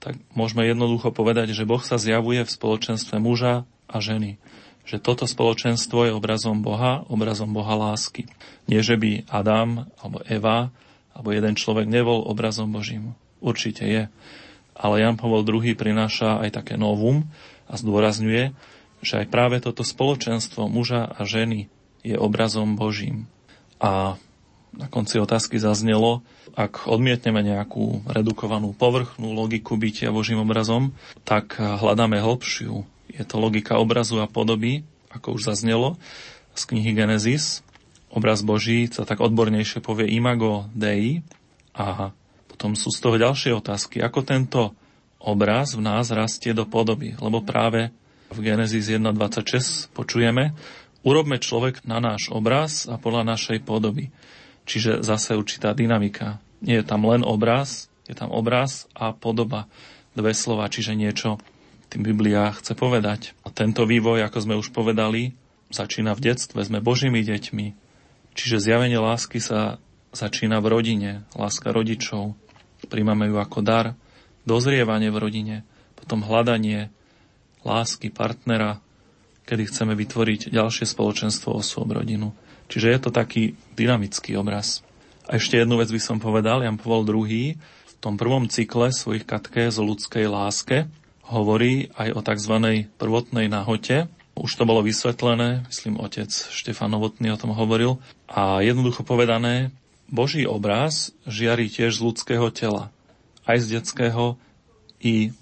tak 0.00 0.16
môžeme 0.32 0.64
jednoducho 0.64 1.12
povedať, 1.12 1.52
že 1.52 1.68
Boh 1.68 1.80
sa 1.82 2.00
zjavuje 2.00 2.46
v 2.46 2.54
spoločenstve 2.54 3.20
muža 3.20 3.68
a 3.90 3.96
ženy. 4.00 4.40
Že 4.88 4.96
toto 5.04 5.24
spoločenstvo 5.28 6.08
je 6.08 6.16
obrazom 6.16 6.64
Boha, 6.64 7.04
obrazom 7.12 7.52
Boha 7.52 7.76
lásky. 7.76 8.24
Nie, 8.64 8.80
že 8.80 8.96
by 8.96 9.28
Adam 9.28 9.90
alebo 10.00 10.24
Eva 10.24 10.72
alebo 11.12 11.36
jeden 11.36 11.52
človek 11.52 11.84
nebol 11.84 12.24
obrazom 12.24 12.72
Božím. 12.72 13.12
Určite 13.44 13.84
je. 13.84 14.02
Ale 14.72 15.04
Jan 15.04 15.20
Pavel 15.20 15.44
II 15.44 15.76
prináša 15.76 16.40
aj 16.40 16.64
také 16.64 16.80
novum, 16.80 17.28
a 17.70 17.74
zdôrazňuje, 17.78 18.52
že 19.00 19.14
aj 19.22 19.26
práve 19.30 19.62
toto 19.62 19.86
spoločenstvo 19.86 20.66
muža 20.66 21.06
a 21.06 21.22
ženy 21.22 21.70
je 22.02 22.18
obrazom 22.18 22.74
Božím. 22.74 23.30
A 23.78 24.20
na 24.74 24.86
konci 24.86 25.18
otázky 25.18 25.58
zaznelo, 25.58 26.22
ak 26.54 26.90
odmietneme 26.90 27.42
nejakú 27.42 28.02
redukovanú 28.06 28.74
povrchnú 28.74 29.34
logiku 29.34 29.78
bytia 29.78 30.10
Božím 30.10 30.42
obrazom, 30.42 30.94
tak 31.22 31.58
hľadáme 31.58 32.18
hlbšiu. 32.18 32.86
Je 33.10 33.24
to 33.26 33.42
logika 33.42 33.78
obrazu 33.78 34.22
a 34.22 34.30
podoby, 34.30 34.86
ako 35.10 35.38
už 35.38 35.50
zaznelo 35.50 35.98
z 36.54 36.62
knihy 36.70 36.94
Genesis. 36.94 37.62
Obraz 38.10 38.42
Boží 38.42 38.90
sa 38.90 39.06
tak 39.06 39.22
odbornejšie 39.22 39.82
povie 39.82 40.10
imago 40.10 40.66
Dei. 40.74 41.22
A 41.74 42.10
potom 42.50 42.74
sú 42.74 42.90
z 42.90 42.98
toho 42.98 43.16
ďalšie 43.18 43.54
otázky. 43.54 44.02
Ako 44.02 44.26
tento 44.26 44.74
obraz 45.20 45.76
v 45.76 45.84
nás 45.84 46.08
rastie 46.08 46.56
do 46.56 46.64
podoby, 46.64 47.14
lebo 47.20 47.44
práve 47.44 47.92
v 48.32 48.38
Genesis 48.40 48.88
1.26 48.88 49.92
počujeme, 49.92 50.56
urobme 51.04 51.36
človek 51.36 51.84
na 51.84 52.00
náš 52.00 52.32
obraz 52.32 52.88
a 52.88 52.96
podľa 52.96 53.28
našej 53.36 53.62
podoby. 53.62 54.08
Čiže 54.64 55.04
zase 55.04 55.36
určitá 55.36 55.76
dynamika. 55.76 56.40
Nie 56.64 56.80
je 56.80 56.86
tam 56.88 57.04
len 57.08 57.26
obraz, 57.26 57.90
je 58.08 58.14
tam 58.16 58.32
obraz 58.32 58.86
a 58.96 59.12
podoba. 59.12 59.66
Dve 60.10 60.34
slova, 60.34 60.66
čiže 60.66 60.98
niečo 60.98 61.38
tým 61.90 62.06
Biblia 62.06 62.54
chce 62.54 62.78
povedať. 62.78 63.34
A 63.42 63.50
tento 63.50 63.82
vývoj, 63.86 64.26
ako 64.26 64.38
sme 64.42 64.54
už 64.58 64.70
povedali, 64.70 65.34
začína 65.74 66.14
v 66.14 66.30
detstve, 66.30 66.62
sme 66.62 66.82
Božími 66.82 67.22
deťmi. 67.22 67.66
Čiže 68.34 68.62
zjavenie 68.62 68.98
lásky 68.98 69.42
sa 69.42 69.82
začína 70.14 70.62
v 70.62 70.70
rodine, 70.70 71.10
láska 71.34 71.74
rodičov. 71.74 72.38
Príjmame 72.86 73.30
ju 73.30 73.36
ako 73.38 73.58
dar, 73.62 73.86
dozrievanie 74.48 75.12
v 75.12 75.20
rodine, 75.20 75.56
potom 75.96 76.24
hľadanie 76.24 76.88
lásky 77.64 78.08
partnera, 78.08 78.80
kedy 79.44 79.68
chceme 79.68 79.92
vytvoriť 79.98 80.54
ďalšie 80.54 80.86
spoločenstvo 80.88 81.60
osôb 81.60 81.92
rodinu. 81.92 82.32
Čiže 82.70 82.88
je 82.88 83.00
to 83.02 83.10
taký 83.10 83.58
dynamický 83.74 84.38
obraz. 84.38 84.86
A 85.26 85.36
ešte 85.36 85.58
jednu 85.58 85.78
vec 85.82 85.90
by 85.90 86.00
som 86.00 86.22
povedal, 86.22 86.62
Jan 86.62 86.78
Pavel 86.78 87.02
II 87.06 87.58
v 87.58 87.94
tom 87.98 88.14
prvom 88.16 88.46
cykle 88.46 88.94
svojich 88.94 89.26
katkéz 89.26 89.76
o 89.76 89.84
ľudskej 89.84 90.30
láske 90.30 90.88
hovorí 91.26 91.92
aj 91.94 92.08
o 92.16 92.20
tzv. 92.22 92.54
prvotnej 92.98 93.46
nahote. 93.46 94.10
Už 94.38 94.50
to 94.56 94.64
bolo 94.64 94.80
vysvetlené, 94.80 95.66
myslím, 95.68 96.00
otec 96.00 96.30
Štefan 96.30 96.90
Novotný 96.90 97.34
o 97.34 97.38
tom 97.38 97.52
hovoril. 97.52 98.00
A 98.30 98.64
jednoducho 98.64 99.04
povedané, 99.04 99.74
Boží 100.10 100.42
obraz 100.48 101.14
žiari 101.28 101.70
tiež 101.70 101.98
z 101.98 102.04
ľudského 102.06 102.50
tela 102.50 102.90
aj 103.46 103.56
z 103.62 103.66
detského 103.78 104.36
i 105.00 105.32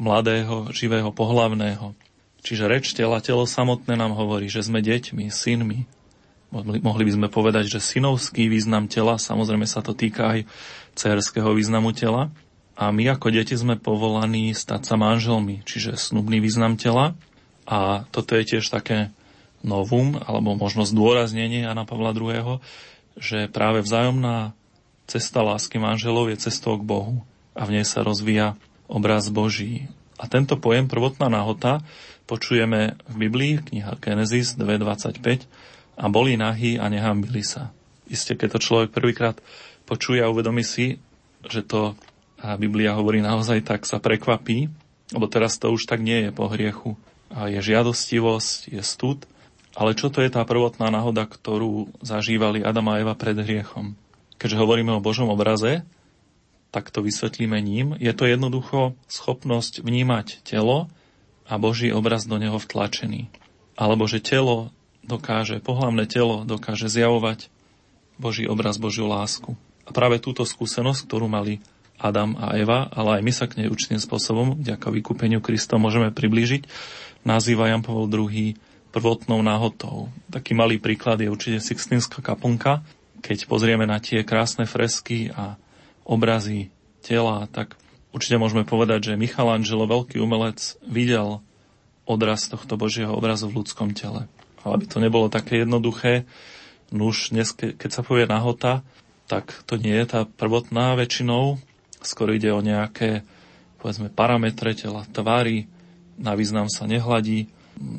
mladého, 0.00 0.72
živého, 0.72 1.12
pohlavného. 1.12 1.92
Čiže 2.40 2.64
reč 2.68 2.96
tela, 2.96 3.20
telo 3.20 3.44
samotné 3.44 4.00
nám 4.00 4.16
hovorí, 4.16 4.48
že 4.48 4.64
sme 4.64 4.80
deťmi, 4.80 5.28
synmi. 5.28 5.84
Mohli 6.50 7.04
by 7.04 7.12
sme 7.14 7.28
povedať, 7.28 7.68
že 7.68 7.84
synovský 7.84 8.48
význam 8.48 8.88
tela, 8.88 9.20
samozrejme 9.20 9.68
sa 9.68 9.84
to 9.84 9.92
týka 9.92 10.34
aj 10.34 10.38
cerského 10.96 11.52
významu 11.52 11.92
tela. 11.92 12.32
A 12.80 12.88
my 12.90 13.12
ako 13.12 13.28
deti 13.28 13.52
sme 13.52 13.76
povolaní 13.76 14.56
stať 14.56 14.88
sa 14.88 14.96
manželmi, 14.96 15.60
čiže 15.68 16.00
snubný 16.00 16.40
význam 16.40 16.80
tela. 16.80 17.12
A 17.68 18.08
toto 18.08 18.34
je 18.40 18.56
tiež 18.56 18.72
také 18.72 19.12
novum, 19.60 20.16
alebo 20.16 20.56
možno 20.56 20.88
zdôraznenie 20.88 21.68
Jana 21.68 21.84
Pavla 21.84 22.16
II., 22.16 22.58
že 23.20 23.52
práve 23.52 23.84
vzájomná 23.84 24.56
cesta 25.10 25.42
lásky 25.42 25.82
manželov 25.82 26.30
je 26.30 26.38
cestou 26.38 26.78
k 26.78 26.86
Bohu 26.86 27.26
a 27.58 27.66
v 27.66 27.74
nej 27.74 27.86
sa 27.86 28.06
rozvíja 28.06 28.54
obraz 28.86 29.26
Boží. 29.26 29.90
A 30.22 30.30
tento 30.30 30.54
pojem 30.54 30.86
prvotná 30.86 31.26
nahota 31.26 31.82
počujeme 32.30 32.94
v 33.10 33.14
Biblii, 33.26 33.58
kniha 33.58 33.98
Genesis 33.98 34.54
2.25 34.54 35.50
a 35.98 36.04
boli 36.06 36.38
nahý 36.38 36.78
a 36.78 36.86
nehambili 36.86 37.42
sa. 37.42 37.74
Isté, 38.06 38.38
keď 38.38 38.54
to 38.54 38.60
človek 38.62 38.94
prvýkrát 38.94 39.42
počuje 39.82 40.22
a 40.22 40.30
uvedomí 40.30 40.62
si, 40.62 41.02
že 41.42 41.66
to 41.66 41.98
a 42.40 42.56
Biblia 42.56 42.96
hovorí 42.96 43.20
naozaj, 43.20 43.60
tak 43.60 43.84
sa 43.84 44.00
prekvapí, 44.00 44.72
lebo 45.12 45.26
teraz 45.28 45.60
to 45.60 45.68
už 45.68 45.84
tak 45.84 46.00
nie 46.00 46.28
je 46.28 46.30
po 46.32 46.48
hriechu. 46.48 46.96
A 47.28 47.52
je 47.52 47.60
žiadostivosť, 47.60 48.72
je 48.72 48.80
stud, 48.80 49.28
ale 49.76 49.92
čo 49.92 50.08
to 50.08 50.24
je 50.24 50.32
tá 50.32 50.42
prvotná 50.48 50.88
náhoda, 50.88 51.28
ktorú 51.28 51.92
zažívali 52.00 52.64
Adam 52.64 52.90
a 52.90 52.98
Eva 52.98 53.14
pred 53.14 53.36
hriechom? 53.36 53.94
Keďže 54.40 54.56
hovoríme 54.56 54.96
o 54.96 55.04
Božom 55.04 55.28
obraze, 55.28 55.84
tak 56.72 56.88
to 56.88 57.04
vysvetlíme 57.04 57.60
ním. 57.60 57.92
Je 58.00 58.08
to 58.16 58.24
jednoducho 58.24 58.96
schopnosť 59.04 59.84
vnímať 59.84 60.40
telo 60.48 60.88
a 61.44 61.60
Boží 61.60 61.92
obraz 61.92 62.24
do 62.24 62.40
neho 62.40 62.56
vtlačený. 62.56 63.28
Alebo 63.76 64.08
že 64.08 64.24
telo 64.24 64.72
dokáže, 65.04 65.60
pohlavné 65.60 66.08
telo 66.08 66.48
dokáže 66.48 66.88
zjavovať 66.88 67.52
Boží 68.16 68.48
obraz, 68.48 68.80
Božiu 68.80 69.04
lásku. 69.04 69.58
A 69.84 69.90
práve 69.92 70.22
túto 70.22 70.46
skúsenosť, 70.48 71.04
ktorú 71.04 71.26
mali 71.28 71.60
Adam 72.00 72.32
a 72.40 72.56
Eva, 72.56 72.88
ale 72.88 73.20
aj 73.20 73.22
my 73.26 73.32
sa 73.36 73.44
k 73.44 73.60
nej 73.60 73.68
určitým 73.68 74.00
spôsobom, 74.00 74.56
vďaka 74.56 74.88
vykúpeniu 74.88 75.44
Krista, 75.44 75.76
môžeme 75.76 76.08
priblížiť, 76.08 76.64
nazýva 77.28 77.68
Jan 77.68 77.84
Pavel 77.84 78.08
II 78.08 78.56
prvotnou 78.90 79.40
náhotou. 79.44 80.08
Taký 80.32 80.56
malý 80.56 80.80
príklad 80.80 81.20
je 81.20 81.28
určite 81.30 81.60
Sixtinská 81.60 82.24
kaplnka. 82.24 82.82
Keď 83.20 83.46
pozrieme 83.46 83.84
na 83.84 84.00
tie 84.00 84.24
krásne 84.24 84.64
fresky 84.64 85.32
a 85.32 85.60
obrazy 86.04 86.72
tela, 87.04 87.46
tak 87.52 87.76
určite 88.10 88.40
môžeme 88.40 88.66
povedať, 88.66 89.12
že 89.12 89.20
Michelangelo, 89.20 89.86
veľký 89.86 90.18
umelec, 90.20 90.76
videl 90.84 91.44
odraz 92.08 92.50
tohto 92.50 92.74
Božieho 92.74 93.14
obrazu 93.14 93.46
v 93.46 93.62
ľudskom 93.62 93.94
tele. 93.94 94.26
Ale 94.66 94.72
aby 94.76 94.86
to 94.88 94.98
nebolo 94.98 95.32
také 95.32 95.62
jednoduché, 95.62 96.26
nuž 96.90 97.30
dnes, 97.30 97.54
keď 97.54 97.90
sa 97.90 98.02
povie 98.02 98.26
nahota, 98.26 98.82
tak 99.30 99.54
to 99.64 99.78
nie 99.78 99.94
je 99.94 100.06
tá 100.10 100.20
prvotná 100.26 100.98
väčšinou, 100.98 101.62
skôr 102.02 102.34
ide 102.34 102.50
o 102.50 102.58
nejaké, 102.58 103.22
povedzme, 103.78 104.10
parametre 104.10 104.74
tela, 104.74 105.06
tvary, 105.06 105.70
na 106.18 106.34
význam 106.34 106.66
sa 106.66 106.90
nehladí. 106.90 107.48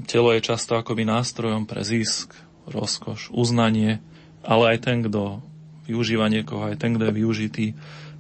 Telo 0.06 0.36
je 0.36 0.44
často 0.44 0.76
akoby 0.76 1.08
nástrojom 1.08 1.64
pre 1.66 1.88
zisk, 1.88 2.36
rozkoš, 2.68 3.32
uznanie, 3.32 4.04
ale 4.46 4.76
aj 4.76 4.78
ten, 4.86 4.98
kto 5.06 5.42
využíva 5.86 6.30
niekoho, 6.30 6.70
aj 6.70 6.78
ten, 6.82 6.96
kto 6.98 7.10
je 7.10 7.18
využitý, 7.18 7.66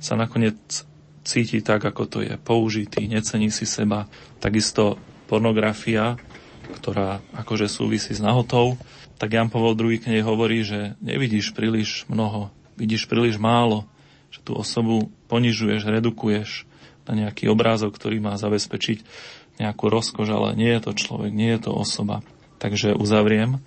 sa 0.01 0.17
nakoniec 0.17 0.57
cíti 1.21 1.61
tak, 1.61 1.85
ako 1.85 2.03
to 2.09 2.19
je, 2.25 2.33
použitý, 2.41 3.05
necení 3.05 3.53
si 3.53 3.69
seba. 3.69 4.09
Takisto 4.41 4.97
pornografia, 5.29 6.17
ktorá 6.81 7.21
akože 7.37 7.69
súvisí 7.69 8.17
s 8.17 8.21
nahotou, 8.21 8.77
tak 9.21 9.37
Jan 9.37 9.53
Pavel 9.53 9.77
II 9.77 10.01
k 10.01 10.09
nej 10.17 10.21
hovorí, 10.25 10.65
že 10.65 10.97
nevidíš 10.97 11.53
príliš 11.53 12.09
mnoho, 12.09 12.49
vidíš 12.73 13.05
príliš 13.05 13.37
málo, 13.37 13.85
že 14.33 14.41
tú 14.41 14.57
osobu 14.57 15.13
ponižuješ, 15.29 15.85
redukuješ 15.85 16.65
na 17.05 17.27
nejaký 17.27 17.45
obrázok, 17.51 17.93
ktorý 17.93 18.17
má 18.17 18.33
zabezpečiť 18.39 19.05
nejakú 19.61 19.93
rozkoš, 19.93 20.27
ale 20.33 20.57
nie 20.57 20.73
je 20.73 20.81
to 20.89 20.91
človek, 20.97 21.31
nie 21.35 21.53
je 21.53 21.69
to 21.69 21.71
osoba. 21.75 22.25
Takže 22.57 22.97
uzavriem, 22.97 23.61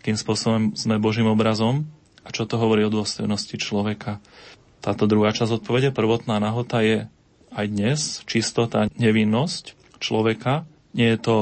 akým 0.00 0.16
spôsobom 0.16 0.72
sme 0.72 0.96
Božím 0.96 1.28
obrazom 1.28 1.84
a 2.24 2.32
čo 2.32 2.48
to 2.48 2.56
hovorí 2.56 2.88
o 2.88 2.92
dôstojnosti 2.92 3.60
človeka. 3.60 4.16
Táto 4.80 5.04
druhá 5.04 5.36
časť 5.36 5.60
odpovede, 5.60 5.92
prvotná 5.92 6.40
nahota 6.40 6.80
je 6.80 7.04
aj 7.52 7.66
dnes 7.68 8.00
čistota, 8.24 8.88
nevinnosť 8.96 9.76
človeka. 10.00 10.64
Nie 10.96 11.14
je 11.14 11.20
to 11.20 11.36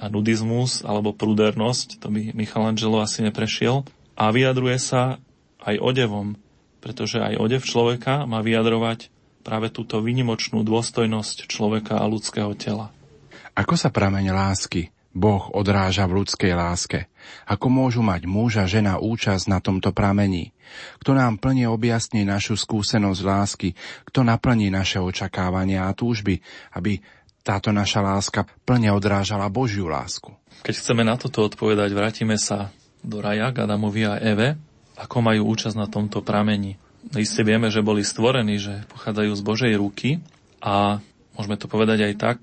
nudizmus 0.00 0.80
alebo 0.80 1.12
prudernosť, 1.12 2.00
to 2.00 2.08
by 2.08 2.32
Michelangelo 2.32 3.04
asi 3.04 3.20
neprešiel. 3.20 3.84
A 4.16 4.32
vyjadruje 4.32 4.80
sa 4.80 5.20
aj 5.60 5.76
odevom, 5.76 6.40
pretože 6.80 7.20
aj 7.20 7.36
odev 7.36 7.68
človeka 7.68 8.24
má 8.24 8.40
vyjadrovať 8.40 9.12
práve 9.44 9.68
túto 9.68 10.00
výnimočnú 10.00 10.64
dôstojnosť 10.64 11.52
človeka 11.52 12.00
a 12.00 12.08
ľudského 12.08 12.56
tela. 12.56 12.88
Ako 13.52 13.76
sa 13.76 13.92
prameň 13.92 14.32
lásky 14.32 14.93
Boh 15.14 15.46
odráža 15.54 16.10
v 16.10 16.20
ľudskej 16.20 16.52
láske? 16.58 17.06
Ako 17.46 17.70
môžu 17.70 18.02
mať 18.02 18.26
muž 18.26 18.58
a 18.58 18.66
žena 18.66 18.98
účasť 18.98 19.46
na 19.46 19.62
tomto 19.62 19.94
pramení? 19.94 20.50
Kto 20.98 21.14
nám 21.14 21.38
plne 21.38 21.70
objasní 21.70 22.26
našu 22.26 22.58
skúsenosť 22.58 23.20
lásky? 23.22 23.68
Kto 24.10 24.26
naplní 24.26 24.74
naše 24.74 24.98
očakávania 24.98 25.86
a 25.86 25.94
túžby, 25.94 26.42
aby 26.74 26.98
táto 27.46 27.70
naša 27.70 28.02
láska 28.02 28.42
plne 28.66 28.90
odrážala 28.90 29.46
Božiu 29.46 29.86
lásku? 29.86 30.34
Keď 30.66 30.74
chceme 30.74 31.06
na 31.06 31.14
toto 31.14 31.46
odpovedať, 31.46 31.94
vrátime 31.94 32.34
sa 32.34 32.74
do 32.98 33.22
raja 33.22 33.54
Adamovi 33.54 34.02
a 34.10 34.18
Eve, 34.18 34.58
ako 34.98 35.16
majú 35.22 35.54
účasť 35.54 35.76
na 35.78 35.86
tomto 35.86 36.26
pramení. 36.26 36.74
Isté 37.14 37.44
vieme, 37.44 37.68
že 37.68 37.84
boli 37.84 38.00
stvorení, 38.00 38.56
že 38.56 38.88
pochádzajú 38.90 39.30
z 39.36 39.42
Božej 39.44 39.72
ruky 39.76 40.24
a 40.64 41.04
môžeme 41.36 41.60
to 41.60 41.68
povedať 41.68 42.08
aj 42.08 42.14
tak, 42.16 42.38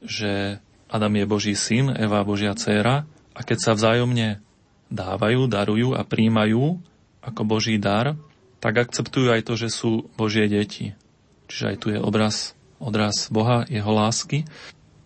že 0.00 0.58
Adam 0.90 1.14
je 1.14 1.24
Boží 1.24 1.54
syn, 1.54 1.94
Eva 1.94 2.26
Božia 2.26 2.50
dcéra 2.58 3.06
a 3.30 3.40
keď 3.46 3.58
sa 3.62 3.72
vzájomne 3.78 4.42
dávajú, 4.90 5.46
darujú 5.46 5.94
a 5.94 6.02
príjmajú 6.02 6.82
ako 7.22 7.42
Boží 7.46 7.78
dar, 7.78 8.18
tak 8.58 8.82
akceptujú 8.82 9.30
aj 9.30 9.46
to, 9.46 9.54
že 9.54 9.70
sú 9.70 10.10
Božie 10.18 10.50
deti. 10.50 10.98
Čiže 11.46 11.64
aj 11.70 11.76
tu 11.78 11.86
je 11.94 11.98
obraz, 12.02 12.58
odraz 12.82 13.30
Boha, 13.30 13.62
jeho 13.70 13.88
lásky, 13.94 14.50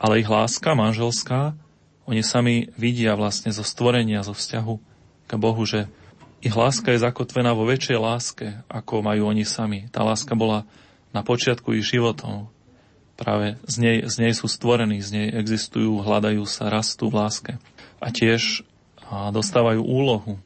ale 0.00 0.24
ich 0.24 0.28
láska 0.28 0.72
manželská, 0.72 1.52
oni 2.08 2.24
sami 2.24 2.72
vidia 2.80 3.12
vlastne 3.16 3.52
zo 3.52 3.64
stvorenia, 3.64 4.24
zo 4.24 4.32
vzťahu 4.32 4.74
k 5.28 5.32
Bohu, 5.36 5.62
že 5.68 5.88
ich 6.44 6.52
láska 6.52 6.92
je 6.92 7.00
zakotvená 7.00 7.56
vo 7.56 7.64
väčšej 7.64 7.98
láske, 8.00 8.46
ako 8.68 9.00
majú 9.00 9.32
oni 9.32 9.48
sami. 9.48 9.88
Tá 9.88 10.04
láska 10.04 10.36
bola 10.36 10.68
na 11.16 11.24
počiatku 11.24 11.72
ich 11.76 11.88
životov 11.88 12.52
práve 13.14 13.58
z 13.66 13.76
nej, 13.78 13.96
z 14.06 14.14
nej 14.20 14.32
sú 14.34 14.50
stvorení, 14.50 14.98
z 15.00 15.10
nej 15.14 15.28
existujú, 15.30 16.02
hľadajú 16.02 16.42
sa, 16.46 16.70
rastú 16.70 17.10
v 17.10 17.24
láske. 17.24 17.52
A 18.02 18.10
tiež 18.10 18.66
dostávajú 19.10 19.80
úlohu. 19.82 20.40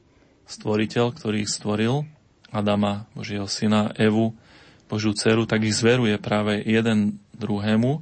Stvoriteľ, 0.49 1.13
ktorý 1.13 1.45
ich 1.45 1.53
stvoril, 1.53 2.09
Adama, 2.49 3.05
Božieho 3.13 3.45
syna, 3.45 3.93
Evu, 4.01 4.33
Božiu 4.89 5.13
dceru, 5.13 5.45
tak 5.45 5.69
ich 5.69 5.77
zveruje 5.77 6.17
práve 6.17 6.65
jeden 6.65 7.21
druhému 7.37 8.01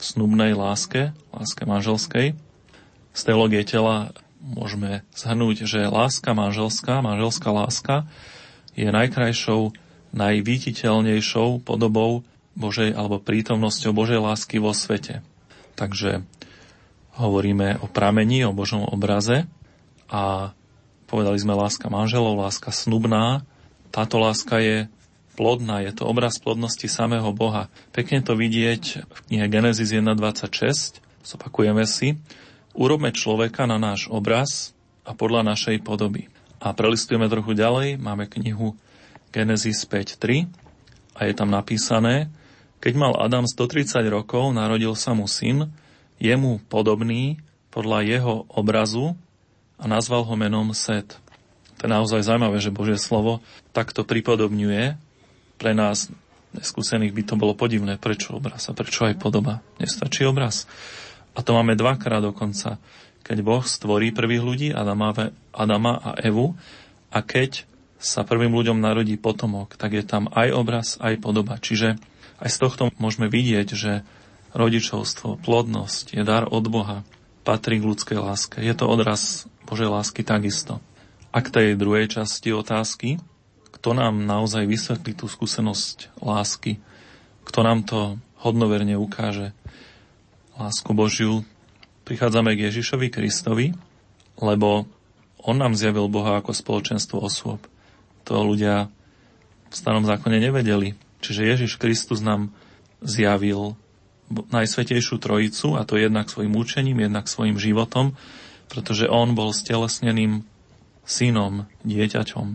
v 0.00 0.02
snubnej 0.02 0.56
láske, 0.56 1.12
láske 1.28 1.68
manželskej. 1.68 2.32
Z 3.12 3.20
teológie 3.28 3.60
tela 3.68 4.16
môžeme 4.40 5.04
zhrnúť, 5.12 5.68
že 5.68 5.92
láska 5.92 6.32
manželská, 6.32 7.04
manželská 7.04 7.52
láska 7.52 8.08
je 8.72 8.88
najkrajšou, 8.88 9.76
najviditeľnejšou 10.16 11.60
podobou 11.60 12.24
Božej 12.52 12.92
alebo 12.92 13.22
prítomnosťou 13.22 13.96
Božej 13.96 14.20
lásky 14.20 14.60
vo 14.60 14.76
svete. 14.76 15.24
Takže 15.76 16.24
hovoríme 17.16 17.80
o 17.80 17.86
pramení, 17.88 18.44
o 18.44 18.56
Božom 18.56 18.84
obraze 18.84 19.48
a 20.08 20.52
povedali 21.08 21.36
sme 21.40 21.56
láska 21.56 21.92
manželov, 21.92 22.40
láska 22.40 22.72
snubná. 22.72 23.44
Táto 23.92 24.16
láska 24.16 24.60
je 24.60 24.88
plodná, 25.36 25.84
je 25.84 25.92
to 25.96 26.04
obraz 26.08 26.36
plodnosti 26.40 26.84
samého 26.88 27.32
Boha. 27.32 27.72
Pekne 27.92 28.20
to 28.24 28.36
vidieť 28.36 29.04
v 29.04 29.18
knihe 29.28 29.46
Genesis 29.48 29.92
1.26, 29.92 31.00
zopakujeme 31.24 31.84
si, 31.88 32.20
urobme 32.76 33.12
človeka 33.12 33.64
na 33.68 33.80
náš 33.80 34.08
obraz 34.12 34.76
a 35.04 35.16
podľa 35.16 35.44
našej 35.52 35.80
podoby. 35.84 36.28
A 36.62 36.72
prelistujeme 36.76 37.26
trochu 37.26 37.56
ďalej, 37.58 37.98
máme 37.98 38.28
knihu 38.28 38.76
Genesis 39.32 39.82
5.3 39.88 40.48
a 41.16 41.20
je 41.28 41.34
tam 41.34 41.48
napísané, 41.50 42.28
keď 42.82 42.92
mal 42.98 43.14
Adam 43.14 43.46
130 43.46 44.02
rokov, 44.10 44.50
narodil 44.50 44.98
sa 44.98 45.14
mu 45.14 45.30
syn, 45.30 45.70
jemu 46.18 46.58
podobný 46.66 47.38
podľa 47.70 48.02
jeho 48.02 48.34
obrazu 48.50 49.14
a 49.78 49.86
nazval 49.86 50.26
ho 50.26 50.34
menom 50.34 50.74
Set. 50.74 51.14
To 51.78 51.86
je 51.86 51.90
naozaj 51.90 52.26
zaujímavé, 52.26 52.58
že 52.58 52.74
Božie 52.74 52.98
slovo 52.98 53.38
takto 53.70 54.02
pripodobňuje. 54.02 54.98
Pre 55.62 55.72
nás 55.78 56.10
neskúsených 56.58 57.14
by 57.14 57.22
to 57.22 57.34
bolo 57.38 57.54
podivné. 57.54 58.02
Prečo 58.02 58.38
obraz 58.38 58.66
a 58.66 58.74
prečo 58.74 59.06
aj 59.06 59.18
podoba? 59.18 59.62
Nestačí 59.78 60.26
obraz. 60.26 60.66
A 61.32 61.40
to 61.40 61.54
máme 61.54 61.78
dvakrát 61.78 62.22
dokonca. 62.22 62.82
Keď 63.22 63.38
Boh 63.46 63.62
stvorí 63.62 64.10
prvých 64.10 64.42
ľudí, 64.42 64.68
Adama, 64.74 65.14
Adama 65.54 66.02
a 66.02 66.10
Evu, 66.18 66.58
a 67.14 67.18
keď 67.22 67.62
sa 68.02 68.26
prvým 68.26 68.50
ľuďom 68.50 68.82
narodí 68.82 69.14
potomok, 69.14 69.78
tak 69.78 69.94
je 69.94 70.02
tam 70.02 70.26
aj 70.34 70.48
obraz, 70.50 70.88
aj 70.98 71.22
podoba. 71.22 71.62
Čiže 71.62 71.98
aj 72.42 72.50
z 72.50 72.58
tohto 72.58 72.82
môžeme 72.98 73.30
vidieť, 73.30 73.68
že 73.72 73.92
rodičovstvo, 74.52 75.38
plodnosť 75.40 76.18
je 76.18 76.22
dar 76.26 76.44
od 76.50 76.66
Boha, 76.66 77.06
patrí 77.46 77.78
k 77.78 77.88
ľudskej 77.88 78.18
láske. 78.18 78.58
Je 78.58 78.74
to 78.74 78.90
odraz 78.90 79.46
Božej 79.64 79.88
lásky 79.88 80.26
takisto. 80.26 80.82
A 81.32 81.40
k 81.40 81.48
tej 81.48 81.68
druhej 81.78 82.10
časti 82.10 82.52
otázky, 82.52 83.22
kto 83.72 83.96
nám 83.96 84.26
naozaj 84.26 84.68
vysvetlí 84.68 85.16
tú 85.16 85.30
skúsenosť 85.30 86.18
lásky, 86.20 86.82
kto 87.46 87.58
nám 87.64 87.86
to 87.86 88.20
hodnoverne 88.42 88.98
ukáže, 88.98 89.54
lásku 90.58 90.90
Božiu, 90.92 91.46
prichádzame 92.04 92.58
k 92.58 92.68
Ježišovi 92.68 93.08
Kristovi, 93.08 93.72
lebo 94.38 94.84
on 95.42 95.56
nám 95.58 95.74
zjavil 95.74 96.06
Boha 96.06 96.38
ako 96.38 96.54
spoločenstvo 96.54 97.22
osôb. 97.22 97.64
To 98.28 98.42
ľudia 98.44 98.86
v 99.70 99.74
starom 99.74 100.06
zákone 100.06 100.38
nevedeli. 100.38 100.94
Čiže 101.22 101.46
Ježiš 101.46 101.72
Kristus 101.78 102.18
nám 102.18 102.50
zjavil 102.98 103.78
Najsvetejšiu 104.32 105.22
Trojicu, 105.22 105.78
a 105.78 105.86
to 105.86 105.94
jednak 105.94 106.26
svojim 106.26 106.56
učením, 106.58 106.98
jednak 106.98 107.30
svojim 107.30 107.62
životom, 107.62 108.18
pretože 108.66 109.06
on 109.06 109.38
bol 109.38 109.54
stelesneným 109.54 110.42
synom, 111.06 111.70
dieťaťom. 111.86 112.46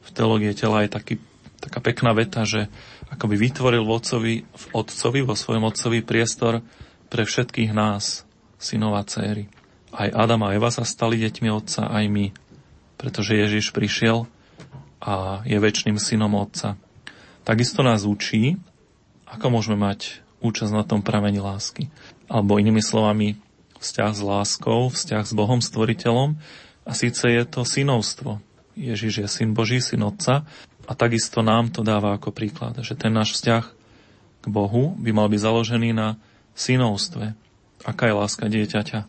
V 0.00 0.08
teológie 0.10 0.50
tela 0.56 0.82
je 0.82 0.90
taký, 0.90 1.14
taká 1.60 1.78
pekná 1.78 2.16
veta, 2.16 2.42
že 2.42 2.66
akoby 3.12 3.36
vytvoril 3.36 3.84
v 3.84 3.92
otcovi, 3.94 4.34
v 4.42 4.64
otcovi, 4.74 5.20
vo 5.22 5.36
svojom 5.38 5.68
otcovi 5.68 6.00
priestor 6.02 6.64
pre 7.12 7.22
všetkých 7.28 7.70
nás, 7.76 8.24
synov 8.56 8.96
a 8.96 9.04
céry. 9.04 9.46
Aj 9.92 10.08
Adam 10.08 10.46
a 10.46 10.54
Eva 10.56 10.72
sa 10.72 10.86
stali 10.86 11.20
deťmi 11.20 11.48
otca, 11.52 11.90
aj 11.90 12.04
my, 12.08 12.26
pretože 12.96 13.36
Ježiš 13.36 13.76
prišiel 13.76 14.24
a 15.02 15.44
je 15.44 15.58
väčšným 15.58 16.00
synom 16.00 16.32
otca 16.38 16.80
takisto 17.44 17.80
nás 17.84 18.04
učí, 18.08 18.56
ako 19.28 19.46
môžeme 19.52 19.78
mať 19.78 20.24
účasť 20.40 20.72
na 20.72 20.84
tom 20.84 21.04
pramení 21.04 21.38
lásky. 21.38 21.92
Alebo 22.26 22.58
inými 22.58 22.80
slovami, 22.80 23.38
vzťah 23.78 24.12
s 24.16 24.22
láskou, 24.22 24.88
vzťah 24.90 25.24
s 25.24 25.32
Bohom, 25.36 25.60
stvoriteľom. 25.62 26.40
A 26.84 26.90
síce 26.96 27.28
je 27.28 27.42
to 27.46 27.62
synovstvo. 27.62 28.40
Ježiš 28.74 29.14
je 29.24 29.28
syn 29.28 29.52
Boží, 29.52 29.78
syn 29.82 30.06
Otca 30.08 30.48
a 30.88 30.92
takisto 30.96 31.44
nám 31.44 31.70
to 31.70 31.84
dáva 31.84 32.16
ako 32.16 32.32
príklad, 32.32 32.80
že 32.80 32.96
ten 32.96 33.12
náš 33.12 33.36
vzťah 33.36 33.64
k 34.40 34.46
Bohu 34.48 34.96
by 34.96 35.10
mal 35.12 35.28
byť 35.28 35.40
založený 35.44 35.92
na 35.92 36.16
synovstve. 36.56 37.36
Aká 37.84 38.08
je 38.08 38.14
láska 38.16 38.48
dieťaťa? 38.48 39.06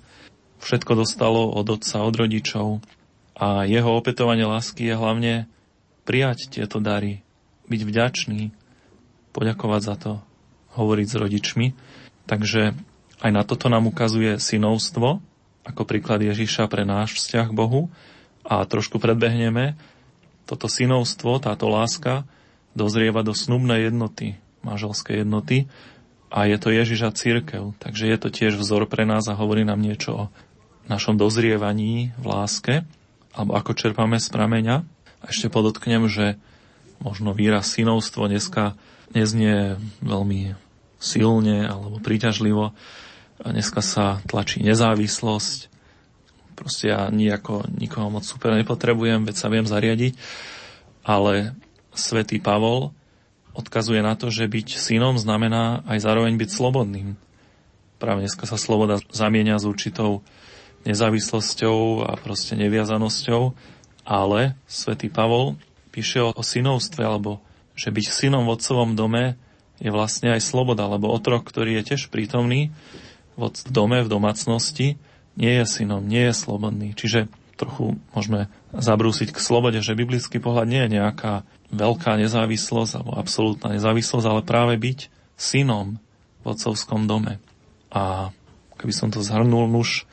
Všetko 0.61 0.91
dostalo 0.93 1.49
od 1.49 1.67
otca, 1.73 2.05
od 2.05 2.13
rodičov 2.13 2.85
a 3.33 3.65
jeho 3.65 3.97
opätovanie 3.97 4.45
lásky 4.45 4.91
je 4.91 4.95
hlavne 4.95 5.33
prijať 6.05 6.53
tieto 6.53 6.77
dary, 6.77 7.25
byť 7.71 7.81
vďačný, 7.87 8.41
poďakovať 9.31 9.81
za 9.81 9.95
to, 9.95 10.11
hovoriť 10.75 11.07
s 11.07 11.15
rodičmi. 11.15 11.67
Takže 12.27 12.75
aj 13.23 13.31
na 13.31 13.47
toto 13.47 13.71
nám 13.71 13.87
ukazuje 13.87 14.35
synovstvo, 14.35 15.23
ako 15.63 15.81
príklad 15.87 16.19
Ježiša 16.19 16.67
pre 16.67 16.83
náš 16.83 17.15
vzťah 17.15 17.47
k 17.47 17.57
Bohu. 17.57 17.87
A 18.43 18.67
trošku 18.67 18.99
predbehneme, 18.99 19.79
toto 20.43 20.67
synovstvo, 20.67 21.39
táto 21.39 21.71
láska 21.71 22.27
dozrieva 22.75 23.23
do 23.23 23.31
snubnej 23.31 23.87
jednoty 23.87 24.35
manželskej 24.61 25.25
jednoty 25.25 25.67
a 26.31 26.47
je 26.47 26.57
to 26.57 26.71
Ježiš 26.71 26.99
a 27.03 27.11
církev. 27.11 27.75
Takže 27.81 28.07
je 28.07 28.17
to 28.17 28.29
tiež 28.31 28.55
vzor 28.55 28.87
pre 28.87 29.03
nás 29.03 29.27
a 29.27 29.37
hovorí 29.37 29.67
nám 29.67 29.81
niečo 29.83 30.11
o 30.15 30.23
našom 30.87 31.19
dozrievaní 31.19 32.15
v 32.17 32.25
láske 32.25 32.73
alebo 33.35 33.57
ako 33.57 33.75
čerpáme 33.75 34.17
z 34.21 34.27
prameňa. 34.31 34.75
A 35.21 35.23
ešte 35.29 35.51
podotknem, 35.51 36.07
že 36.09 36.39
možno 37.01 37.33
výraz 37.33 37.73
synovstvo 37.73 38.29
dneska 38.29 38.77
neznie 39.11 39.75
veľmi 40.05 40.55
silne 41.01 41.65
alebo 41.65 41.97
príťažlivo. 41.97 42.71
Dneska 43.41 43.81
sa 43.81 44.21
tlačí 44.29 44.61
nezávislosť. 44.61 45.67
Proste 46.53 46.93
ja 46.93 47.09
nijako 47.09 47.65
nikoho 47.73 48.13
moc 48.13 48.21
super 48.21 48.53
nepotrebujem, 48.53 49.25
veď 49.25 49.35
sa 49.35 49.49
viem 49.49 49.65
zariadiť. 49.65 50.13
Ale 51.01 51.57
svätý 51.97 52.37
Pavol 52.37 52.93
odkazuje 53.57 54.05
na 54.05 54.13
to, 54.13 54.29
že 54.29 54.45
byť 54.45 54.77
synom 54.77 55.17
znamená 55.17 55.81
aj 55.89 56.05
zároveň 56.05 56.37
byť 56.37 56.49
slobodným. 56.53 57.17
Práve 57.97 58.29
dneska 58.29 58.45
sa 58.45 58.61
sloboda 58.61 59.01
zamienia 59.09 59.57
s 59.57 59.65
určitou 59.65 60.21
nezávislosťou 60.85 62.05
a 62.05 62.17
proste 62.17 62.53
neviazanosťou, 62.57 63.53
ale 64.05 64.57
svätý 64.65 65.09
Pavol 65.09 65.57
píše 65.91 66.23
o, 66.23 66.31
o 66.31 66.43
synovstve, 66.43 67.03
alebo 67.03 67.43
že 67.75 67.91
byť 67.91 68.05
synom 68.07 68.47
v 68.47 68.53
otcovom 68.55 68.95
dome 68.95 69.35
je 69.81 69.89
vlastne 69.89 70.31
aj 70.31 70.41
sloboda, 70.45 70.85
lebo 70.85 71.09
otrok, 71.09 71.43
ktorý 71.43 71.81
je 71.81 71.93
tiež 71.93 72.13
prítomný 72.13 72.69
v 73.35 73.49
dome, 73.69 74.05
v 74.05 74.11
domácnosti, 74.11 75.01
nie 75.33 75.53
je 75.63 75.65
synom, 75.65 76.03
nie 76.03 76.29
je 76.29 76.35
slobodný. 76.35 76.93
Čiže 76.93 77.31
trochu 77.57 77.97
môžeme 78.13 78.49
zabrúsiť 78.73 79.33
k 79.33 79.39
slobode, 79.39 79.79
že 79.81 79.97
biblický 79.97 80.37
pohľad 80.41 80.67
nie 80.69 80.81
je 80.85 80.93
nejaká 81.01 81.33
veľká 81.71 82.19
nezávislosť 82.19 83.01
alebo 83.01 83.17
absolútna 83.17 83.73
nezávislosť, 83.73 84.25
ale 84.27 84.41
práve 84.45 84.75
byť 84.77 84.99
synom 85.39 85.97
v 86.41 86.45
otcovskom 86.45 87.05
dome. 87.05 87.37
A 87.89 88.33
keby 88.77 88.93
som 88.93 89.09
to 89.09 89.21
zhrnul, 89.21 89.69
nuž 89.69 90.05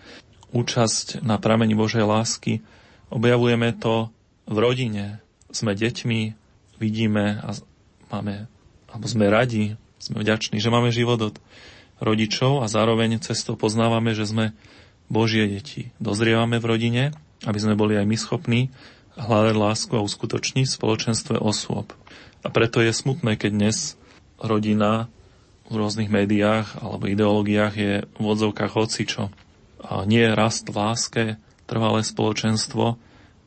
účasť 0.53 1.21
na 1.25 1.37
pramení 1.37 1.77
Božej 1.77 2.05
lásky, 2.05 2.65
objavujeme 3.13 3.73
to 3.77 4.09
v 4.49 4.57
rodine. 4.57 5.05
Sme 5.59 5.75
deťmi, 5.75 6.21
vidíme 6.79 7.43
a 7.43 7.51
máme 8.15 8.47
alebo 8.87 9.11
sme 9.11 9.27
radi, 9.27 9.75
sme 9.99 10.23
vďační, 10.23 10.63
že 10.63 10.71
máme 10.71 10.95
život 10.95 11.19
od 11.19 11.37
rodičov 11.99 12.63
a 12.63 12.71
zároveň 12.71 13.19
cestou 13.19 13.59
poznávame, 13.59 14.15
že 14.15 14.31
sme 14.31 14.55
Božie 15.11 15.51
deti. 15.51 15.91
Dozrievame 15.99 16.63
v 16.63 16.69
rodine, 16.71 17.05
aby 17.43 17.59
sme 17.59 17.75
boli 17.75 17.99
aj 17.99 18.07
my 18.07 18.15
schopní 18.15 18.61
hľadať 19.19 19.55
lásku 19.59 19.93
a 19.99 20.07
uskutočniť 20.07 20.71
v 20.71 20.77
spoločenstve 20.79 21.43
osôb. 21.43 21.91
A 22.47 22.55
preto 22.55 22.79
je 22.79 22.95
smutné, 22.95 23.35
keď 23.35 23.51
dnes 23.51 23.99
rodina 24.39 25.11
v 25.67 25.75
rôznych 25.75 26.07
médiách 26.07 26.79
alebo 26.79 27.11
ideológiách 27.11 27.75
je 27.75 27.93
v 28.07 28.25
odzovkách 28.25 28.79
hocičo. 28.79 29.35
A 29.83 30.07
nie 30.07 30.23
rast 30.23 30.71
v 30.71 30.79
láske, 30.79 31.25
trvalé 31.67 32.07
spoločenstvo, 32.07 32.95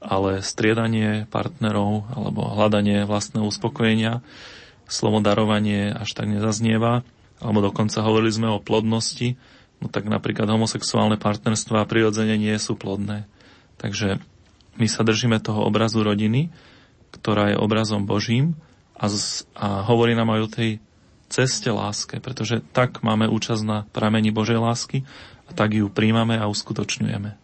ale 0.02 0.42
striedanie 0.42 1.30
partnerov 1.30 2.10
alebo 2.10 2.42
hľadanie 2.58 3.06
vlastného 3.06 3.46
uspokojenia 3.46 4.26
slovo 4.92 5.24
darovanie 5.24 5.96
až 5.96 6.12
tak 6.12 6.28
nezaznieva, 6.28 7.08
alebo 7.40 7.72
dokonca 7.72 8.04
hovorili 8.04 8.34
sme 8.36 8.52
o 8.52 8.60
plodnosti, 8.60 9.40
no 9.80 9.88
tak 9.88 10.06
napríklad 10.06 10.52
homosexuálne 10.52 11.16
partnerstva 11.16 11.88
prirodzene 11.88 12.36
nie 12.36 12.54
sú 12.60 12.76
plodné. 12.76 13.26
Takže 13.80 14.20
my 14.76 14.88
sa 14.92 15.02
držíme 15.08 15.40
toho 15.40 15.64
obrazu 15.64 16.04
rodiny, 16.04 16.52
ktorá 17.16 17.56
je 17.56 17.62
obrazom 17.62 18.04
Božím 18.04 18.60
a, 19.00 19.08
z, 19.08 19.48
a 19.56 19.82
hovorí 19.88 20.14
nám 20.14 20.36
aj 20.36 20.42
o 20.44 20.54
tej 20.54 20.70
ceste 21.32 21.72
láske, 21.72 22.20
pretože 22.20 22.60
tak 22.76 23.00
máme 23.02 23.32
účasť 23.32 23.64
na 23.64 23.88
pramení 23.96 24.30
Božej 24.36 24.60
lásky 24.60 25.08
a 25.48 25.56
tak 25.56 25.74
ju 25.74 25.88
príjmame 25.88 26.36
a 26.36 26.52
uskutočňujeme. 26.52 27.41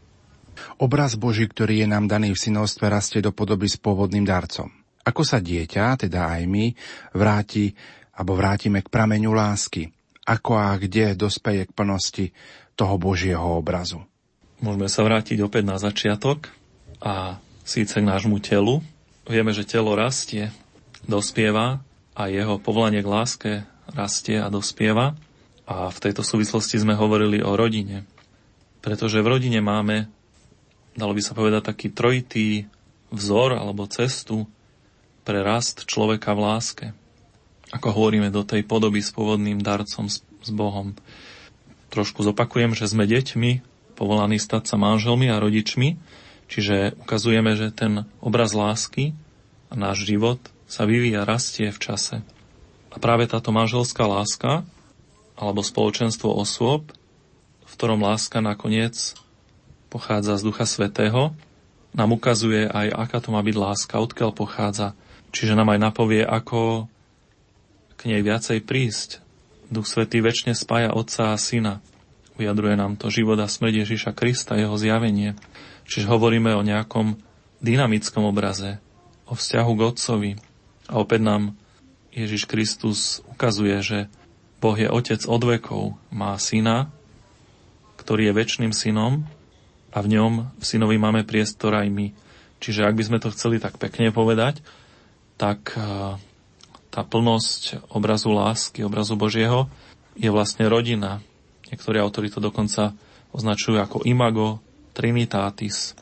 Obraz 0.75 1.15
Boží, 1.15 1.47
ktorý 1.47 1.83
je 1.83 1.87
nám 1.87 2.11
daný 2.11 2.35
v 2.35 2.43
synovstve, 2.43 2.91
rastie 2.91 3.23
do 3.23 3.31
podoby 3.31 3.71
s 3.71 3.79
pôvodným 3.79 4.27
darcom. 4.27 4.67
Ako 5.07 5.23
sa 5.23 5.39
dieťa, 5.39 6.03
teda 6.03 6.35
aj 6.35 6.43
my, 6.51 6.75
vráti 7.15 7.71
alebo 8.11 8.35
vrátime 8.35 8.83
k 8.83 8.91
prameňu 8.91 9.31
lásky? 9.31 9.87
Ako 10.27 10.59
a 10.59 10.75
kde 10.75 11.15
dospeje 11.15 11.63
k 11.63 11.71
plnosti 11.71 12.25
toho 12.75 12.99
Božieho 12.99 13.55
obrazu? 13.55 14.03
Môžeme 14.59 14.91
sa 14.91 15.07
vrátiť 15.07 15.39
opäť 15.39 15.63
na 15.63 15.79
začiatok 15.79 16.51
a 16.99 17.39
síce 17.63 18.03
k 18.03 18.09
nášmu 18.09 18.43
telu. 18.43 18.83
Vieme, 19.23 19.55
že 19.55 19.63
telo 19.63 19.95
rastie, 19.95 20.51
dospieva 21.07 21.79
a 22.17 22.27
jeho 22.27 22.59
povolanie 22.59 22.99
k 22.99 23.07
láske 23.07 23.51
rastie 23.93 24.41
a 24.41 24.51
dospieva. 24.51 25.15
A 25.67 25.87
v 25.91 25.99
tejto 25.99 26.23
súvislosti 26.23 26.79
sme 26.79 26.95
hovorili 26.95 27.39
o 27.43 27.55
rodine. 27.55 28.07
Pretože 28.79 29.19
v 29.19 29.31
rodine 29.35 29.59
máme, 29.59 30.07
dalo 30.97 31.13
by 31.13 31.21
sa 31.21 31.37
povedať, 31.37 31.61
taký 31.69 31.93
trojitý 31.93 32.65
vzor 33.13 33.55
alebo 33.55 33.87
cestu, 33.87 34.49
pre 35.27 35.43
rast 35.43 35.83
človeka 35.83 36.31
v 36.31 36.39
láske. 36.39 36.85
Ako 37.75 37.91
hovoríme 37.91 38.31
do 38.31 38.47
tej 38.47 38.63
podoby 38.63 39.03
s 39.03 39.11
pôvodným 39.11 39.59
darcom, 39.59 40.07
s, 40.07 40.23
Bohom. 40.47 40.95
Trošku 41.91 42.23
zopakujem, 42.23 42.71
že 42.71 42.87
sme 42.87 43.03
deťmi, 43.03 43.51
povolaní 43.99 44.39
stať 44.39 44.71
sa 44.71 44.79
manželmi 44.79 45.27
a 45.27 45.43
rodičmi, 45.43 45.99
čiže 46.47 46.95
ukazujeme, 47.03 47.59
že 47.59 47.75
ten 47.75 48.07
obraz 48.23 48.55
lásky 48.55 49.11
a 49.67 49.75
náš 49.75 50.07
život 50.07 50.39
sa 50.71 50.87
vyvíja, 50.87 51.27
rastie 51.27 51.75
v 51.75 51.79
čase. 51.83 52.23
A 52.87 52.95
práve 52.95 53.27
táto 53.27 53.51
manželská 53.51 54.07
láska, 54.07 54.63
alebo 55.35 55.59
spoločenstvo 55.59 56.31
osôb, 56.31 56.95
v 57.67 57.71
ktorom 57.75 57.99
láska 57.99 58.39
nakoniec 58.39 58.95
pochádza 59.87 60.39
z 60.39 60.45
Ducha 60.45 60.65
Svetého, 60.67 61.35
nám 61.95 62.13
ukazuje 62.13 62.67
aj, 62.67 62.93
aká 62.93 63.17
to 63.23 63.33
má 63.33 63.41
byť 63.41 63.55
láska, 63.55 63.97
odkiaľ 63.97 64.31
pochádza, 64.35 64.93
Čiže 65.31 65.53
nám 65.53 65.75
aj 65.75 65.79
napovie, 65.91 66.23
ako 66.23 66.87
k 67.97 68.01
nej 68.07 68.21
viacej 68.23 68.63
prísť. 68.63 69.19
Duch 69.67 69.89
Svetý 69.89 70.23
väčšine 70.23 70.55
spája 70.55 70.95
Otca 70.95 71.35
a 71.35 71.37
Syna. 71.37 71.83
Vyjadruje 72.39 72.73
nám 72.73 72.95
to 72.95 73.11
život 73.11 73.35
a 73.41 73.49
smrť 73.49 73.83
Ježiša 73.83 74.11
Krista, 74.15 74.55
jeho 74.55 74.77
zjavenie. 74.79 75.35
Čiže 75.89 76.07
hovoríme 76.07 76.55
o 76.55 76.63
nejakom 76.63 77.19
dynamickom 77.59 78.23
obraze, 78.23 78.79
o 79.27 79.35
vzťahu 79.35 79.71
k 79.75 79.85
Otcovi. 79.85 80.31
A 80.87 80.93
opäť 81.01 81.21
nám 81.25 81.43
Ježiš 82.15 82.47
Kristus 82.47 83.19
ukazuje, 83.27 83.75
že 83.83 83.99
Boh 84.57 84.77
je 84.77 84.87
Otec 84.87 85.21
od 85.27 85.41
vekov, 85.43 85.81
má 86.09 86.33
Syna, 86.39 86.89
ktorý 87.99 88.31
je 88.31 88.37
väčšným 88.37 88.71
synom 88.71 89.27
a 89.97 90.05
v 90.05 90.13
ňom 90.13 90.61
v 90.61 90.63
synovi 90.63 91.01
máme 91.01 91.25
priestor 91.25 91.73
aj 91.73 91.89
my. 91.89 92.13
Čiže 92.61 92.85
ak 92.85 92.93
by 92.93 93.03
sme 93.09 93.17
to 93.17 93.33
chceli 93.33 93.57
tak 93.57 93.81
pekne 93.81 94.13
povedať, 94.13 94.61
tak 95.41 95.73
e, 95.73 95.81
tá 96.93 97.01
plnosť 97.01 97.89
obrazu 97.89 98.29
lásky, 98.29 98.85
obrazu 98.85 99.17
Božieho 99.17 99.65
je 100.13 100.29
vlastne 100.29 100.69
rodina. 100.69 101.25
Niektorí 101.73 101.97
autori 101.97 102.29
to 102.29 102.37
dokonca 102.37 102.93
označujú 103.33 103.81
ako 103.81 103.97
imago 104.05 104.61
trinitatis, 104.93 105.97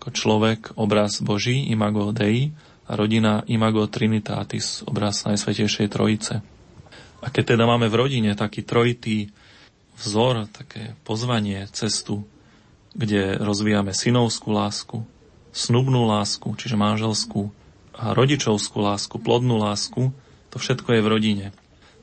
ako 0.00 0.08
človek, 0.12 0.60
obraz 0.76 1.24
Boží, 1.24 1.72
imago 1.72 2.12
Dei, 2.12 2.52
a 2.88 2.96
rodina 2.96 3.44
imago 3.48 3.84
trinitatis, 3.84 4.80
obraz 4.88 5.24
Najsvetejšej 5.28 5.92
Trojice. 5.92 6.40
A 7.20 7.26
keď 7.28 7.56
teda 7.56 7.64
máme 7.68 7.88
v 7.92 7.98
rodine 8.00 8.32
taký 8.32 8.64
trojitý 8.64 9.28
vzor, 10.00 10.48
také 10.48 10.96
pozvanie, 11.04 11.68
cestu, 11.68 12.24
kde 12.98 13.38
rozvíjame 13.38 13.94
synovskú 13.94 14.50
lásku, 14.50 15.06
snubnú 15.54 16.10
lásku, 16.10 16.50
čiže 16.58 16.74
manželskú, 16.74 17.54
a 17.98 18.14
rodičovskú 18.14 18.78
lásku, 18.78 19.18
plodnú 19.18 19.58
lásku, 19.58 20.14
to 20.50 20.56
všetko 20.58 20.98
je 20.98 21.00
v 21.02 21.10
rodine. 21.10 21.46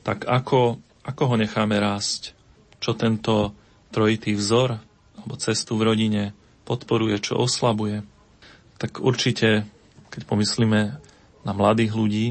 Tak 0.04 0.28
ako, 0.28 0.80
ako 1.08 1.24
ho 1.28 1.36
necháme 1.40 1.80
rásť? 1.80 2.36
Čo 2.84 2.96
tento 3.00 3.56
trojitý 3.96 4.36
vzor 4.36 4.80
alebo 5.20 5.34
cestu 5.40 5.80
v 5.80 5.88
rodine 5.88 6.24
podporuje, 6.68 7.16
čo 7.24 7.40
oslabuje? 7.40 8.04
Tak 8.76 9.00
určite, 9.00 9.64
keď 10.12 10.22
pomyslíme 10.28 10.82
na 11.48 11.52
mladých 11.56 11.96
ľudí, 11.96 12.28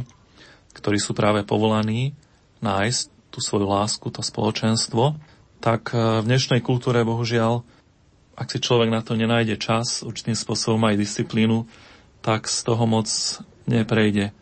ktorí 0.77 1.01
sú 1.01 1.17
práve 1.17 1.41
povolaní 1.41 2.13
nájsť 2.61 3.33
tú 3.33 3.41
svoju 3.41 3.65
lásku, 3.65 4.07
to 4.13 4.21
spoločenstvo, 4.21 5.17
tak 5.65 5.97
v 5.97 6.25
dnešnej 6.29 6.61
kultúre, 6.61 7.01
bohužiaľ, 7.01 7.65
ak 8.35 8.51
si 8.51 8.59
človek 8.59 8.91
na 8.91 9.01
to 9.01 9.15
nenájde 9.15 9.59
čas, 9.59 10.03
určitým 10.03 10.35
spôsobom 10.35 10.83
aj 10.91 10.99
disciplínu, 10.99 11.67
tak 12.21 12.51
z 12.51 12.59
toho 12.67 12.85
moc 12.87 13.07
neprejde. 13.71 14.35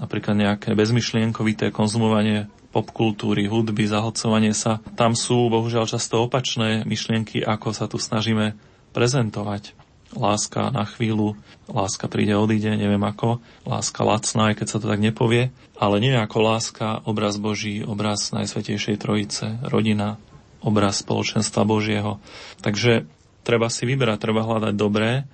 Napríklad 0.00 0.36
nejaké 0.36 0.72
bezmyšlienkovité 0.72 1.72
konzumovanie 1.72 2.48
popkultúry, 2.70 3.50
hudby, 3.50 3.84
zahlcovanie 3.84 4.54
sa. 4.54 4.78
Tam 4.94 5.18
sú 5.18 5.50
bohužiaľ 5.50 5.90
často 5.90 6.22
opačné 6.22 6.86
myšlienky, 6.86 7.42
ako 7.42 7.74
sa 7.74 7.90
tu 7.90 7.98
snažíme 7.98 8.54
prezentovať. 8.94 9.74
láska 10.10 10.74
na 10.74 10.82
chvíľu, 10.90 11.38
láska 11.70 12.10
príde, 12.10 12.34
odíde, 12.34 12.74
neviem 12.74 13.02
ako, 13.02 13.38
láska 13.62 14.02
lacná, 14.02 14.50
aj 14.50 14.58
keď 14.58 14.66
sa 14.66 14.78
to 14.82 14.90
tak 14.90 14.98
nepovie, 14.98 15.54
ale 15.78 16.02
nie 16.02 16.10
ako 16.18 16.38
láska, 16.42 16.98
obraz 17.06 17.38
Boží, 17.38 17.86
obraz 17.86 18.34
Najsvetejšej 18.34 18.98
Trojice, 18.98 19.62
rodina, 19.62 20.18
obraz 20.66 21.06
spoločenstva 21.06 21.62
Božieho. 21.62 22.18
Takže 22.58 23.06
treba 23.46 23.72
si 23.72 23.88
vyberať, 23.88 24.18
treba 24.20 24.46
hľadať 24.46 24.74
dobré, 24.76 25.24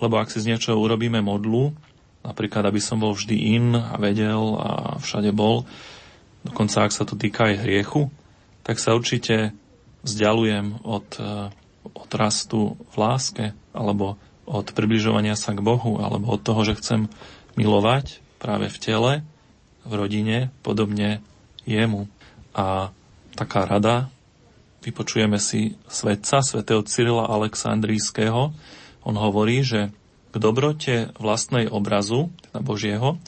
lebo 0.00 0.18
ak 0.18 0.32
si 0.32 0.42
z 0.42 0.52
niečoho 0.52 0.80
urobíme 0.80 1.22
modlu, 1.22 1.72
napríklad 2.26 2.66
aby 2.66 2.80
som 2.82 2.98
bol 2.98 3.14
vždy 3.14 3.36
in 3.56 3.74
a 3.76 3.94
vedel 3.98 4.58
a 4.58 4.70
všade 4.98 5.30
bol, 5.30 5.68
dokonca 6.42 6.86
ak 6.86 6.94
sa 6.94 7.06
to 7.06 7.14
týka 7.14 7.50
aj 7.52 7.62
hriechu, 7.62 8.10
tak 8.62 8.78
sa 8.78 8.94
určite 8.94 9.54
vzdialujem 10.02 10.82
od 10.82 11.06
od 11.82 12.10
rastu 12.14 12.78
v 12.94 12.96
láske, 12.96 13.44
alebo 13.74 14.16
od 14.46 14.70
približovania 14.70 15.34
sa 15.34 15.54
k 15.54 15.64
Bohu, 15.64 15.98
alebo 15.98 16.34
od 16.34 16.42
toho, 16.42 16.62
že 16.62 16.78
chcem 16.78 17.10
milovať 17.58 18.22
práve 18.38 18.70
v 18.70 18.78
tele, 18.78 19.12
v 19.82 19.92
rodine, 19.92 20.38
podobne 20.62 21.22
jemu. 21.66 22.06
A 22.54 22.94
taká 23.34 23.66
rada, 23.66 24.10
vypočujeme 24.82 25.38
si 25.38 25.78
svetca, 25.86 26.42
svätého 26.42 26.82
Cyrila 26.82 27.30
Aleksandrijského. 27.30 28.50
On 29.06 29.16
hovorí, 29.16 29.62
že 29.62 29.94
k 30.32 30.36
dobrote 30.36 31.14
vlastnej 31.16 31.70
obrazu, 31.70 32.34
teda 32.50 32.60
Božieho, 32.60 33.22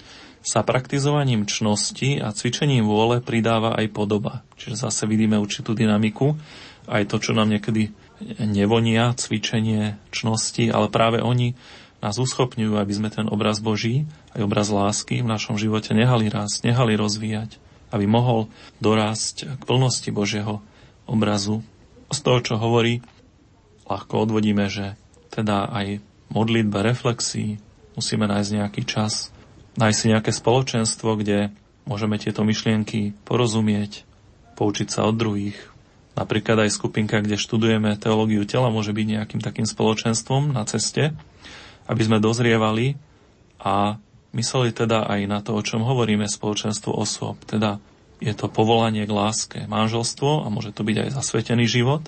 sa 0.45 0.61
praktizovaním 0.61 1.49
čnosti 1.49 2.21
a 2.21 2.29
cvičením 2.29 2.85
vôle 2.85 3.25
pridáva 3.25 3.73
aj 3.81 3.87
podoba. 3.97 4.45
Čiže 4.61 4.85
zase 4.88 5.09
vidíme 5.09 5.40
určitú 5.40 5.73
dynamiku, 5.73 6.37
aj 6.85 7.09
to, 7.09 7.17
čo 7.17 7.33
nám 7.33 7.49
niekedy 7.49 7.97
nevonia, 8.37 9.17
cvičenie, 9.17 9.97
čnosti, 10.12 10.69
ale 10.69 10.93
práve 10.93 11.25
oni 11.25 11.57
nás 12.05 12.21
uschopňujú, 12.21 12.77
aby 12.77 12.93
sme 12.93 13.09
ten 13.09 13.25
obraz 13.25 13.64
Boží, 13.64 14.05
aj 14.37 14.45
obraz 14.45 14.69
lásky 14.69 15.25
v 15.25 15.33
našom 15.33 15.57
živote 15.57 15.97
nehali 15.97 16.29
rásť, 16.29 16.69
nehali 16.69 17.01
rozvíjať, 17.01 17.57
aby 17.88 18.05
mohol 18.05 18.53
dorásť 18.85 19.57
k 19.57 19.62
plnosti 19.64 20.12
Božieho 20.12 20.61
obrazu. 21.09 21.64
Z 22.12 22.19
toho, 22.23 22.38
čo 22.45 22.55
hovorí, 22.57 23.01
ľahko 23.88 24.29
odvodíme, 24.29 24.69
že 24.71 24.95
teda 25.33 25.69
aj 25.71 26.01
modlitbe, 26.31 26.81
reflexii 26.81 27.59
musíme 27.99 28.27
nájsť 28.31 28.51
nejaký 28.61 28.83
čas, 28.87 29.35
nájsť 29.79 29.99
si 29.99 30.07
nejaké 30.11 30.31
spoločenstvo, 30.31 31.19
kde 31.19 31.51
môžeme 31.85 32.17
tieto 32.17 32.47
myšlienky 32.47 33.14
porozumieť, 33.27 34.07
poučiť 34.55 34.88
sa 34.88 35.07
od 35.07 35.19
druhých, 35.19 35.75
Napríklad 36.14 36.67
aj 36.67 36.79
skupinka, 36.79 37.19
kde 37.19 37.35
študujeme 37.35 37.99
teológiu 37.99 38.47
tela, 38.47 38.71
môže 38.71 38.95
byť 38.95 39.07
nejakým 39.19 39.40
takým 39.43 39.67
spoločenstvom 39.67 40.55
na 40.55 40.62
ceste, 40.62 41.11
aby 41.90 42.03
sme 42.07 42.23
dozrievali 42.23 42.95
a 43.59 43.99
mysleli 44.31 44.71
teda 44.71 45.11
aj 45.11 45.21
na 45.27 45.43
to, 45.43 45.59
o 45.59 45.62
čom 45.62 45.83
hovoríme, 45.83 46.31
spoločenstvo 46.31 46.95
osôb. 46.95 47.43
Teda 47.51 47.83
je 48.22 48.35
to 48.35 48.46
povolanie 48.50 49.07
k 49.07 49.12
láske, 49.12 49.59
manželstvo 49.66 50.44
a 50.44 50.48
môže 50.50 50.74
to 50.74 50.87
byť 50.87 50.96
aj 51.07 51.11
zasvetený 51.18 51.66
život. 51.66 52.03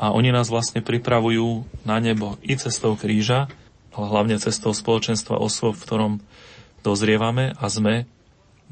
A 0.00 0.16
oni 0.16 0.32
nás 0.32 0.48
vlastne 0.48 0.80
pripravujú 0.80 1.68
na 1.84 2.00
nebo 2.00 2.40
i 2.40 2.56
cestou 2.56 2.96
kríža, 2.96 3.52
ale 3.92 4.06
hlavne 4.08 4.40
cestou 4.40 4.72
spoločenstva 4.72 5.36
osôb, 5.36 5.76
v 5.76 5.84
ktorom 5.84 6.12
dozrievame 6.80 7.52
a 7.60 7.66
sme 7.68 8.08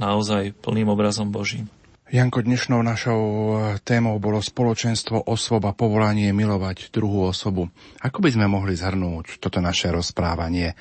naozaj 0.01 0.57
plným 0.65 0.89
obrazom 0.89 1.29
Božím. 1.29 1.69
Janko, 2.09 2.41
dnešnou 2.41 2.81
našou 2.81 3.21
eh, 3.21 3.57
témou 3.85 4.17
bolo 4.17 4.41
spoločenstvo 4.41 5.29
osôb 5.29 5.69
a 5.69 5.77
povolanie 5.77 6.33
milovať 6.33 6.89
druhú 6.89 7.29
osobu. 7.29 7.69
Ako 8.01 8.25
by 8.25 8.33
sme 8.33 8.49
mohli 8.49 8.73
zhrnúť 8.73 9.37
toto 9.37 9.61
naše 9.61 9.93
rozprávanie 9.93 10.73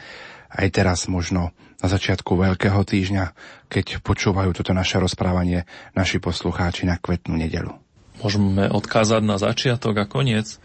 aj 0.51 0.67
teraz 0.71 1.07
možno 1.11 1.51
na 1.77 1.87
začiatku 1.87 2.33
Veľkého 2.33 2.81
týždňa, 2.81 3.25
keď 3.69 4.01
počúvajú 4.01 4.49
toto 4.57 4.73
naše 4.73 4.97
rozprávanie 4.97 5.69
naši 5.93 6.17
poslucháči 6.17 6.89
na 6.89 6.97
kvetnú 6.97 7.37
nedelu? 7.37 7.77
Môžeme 8.17 8.65
odkázať 8.65 9.21
na 9.21 9.37
začiatok 9.37 9.93
a 10.01 10.09
koniec, 10.09 10.57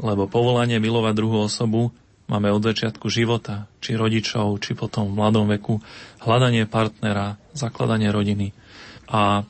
lebo 0.00 0.24
povolanie 0.24 0.80
milovať 0.80 1.12
druhú 1.12 1.44
osobu 1.44 1.92
máme 2.26 2.48
od 2.50 2.64
začiatku 2.64 3.12
života, 3.12 3.68
či 3.84 4.00
rodičov, 4.00 4.58
či 4.64 4.72
potom 4.72 5.12
v 5.12 5.16
mladom 5.20 5.46
veku, 5.46 5.84
hľadanie 6.24 6.64
partnera, 6.64 7.36
zakladanie 7.52 8.08
rodiny. 8.08 8.56
A 9.12 9.44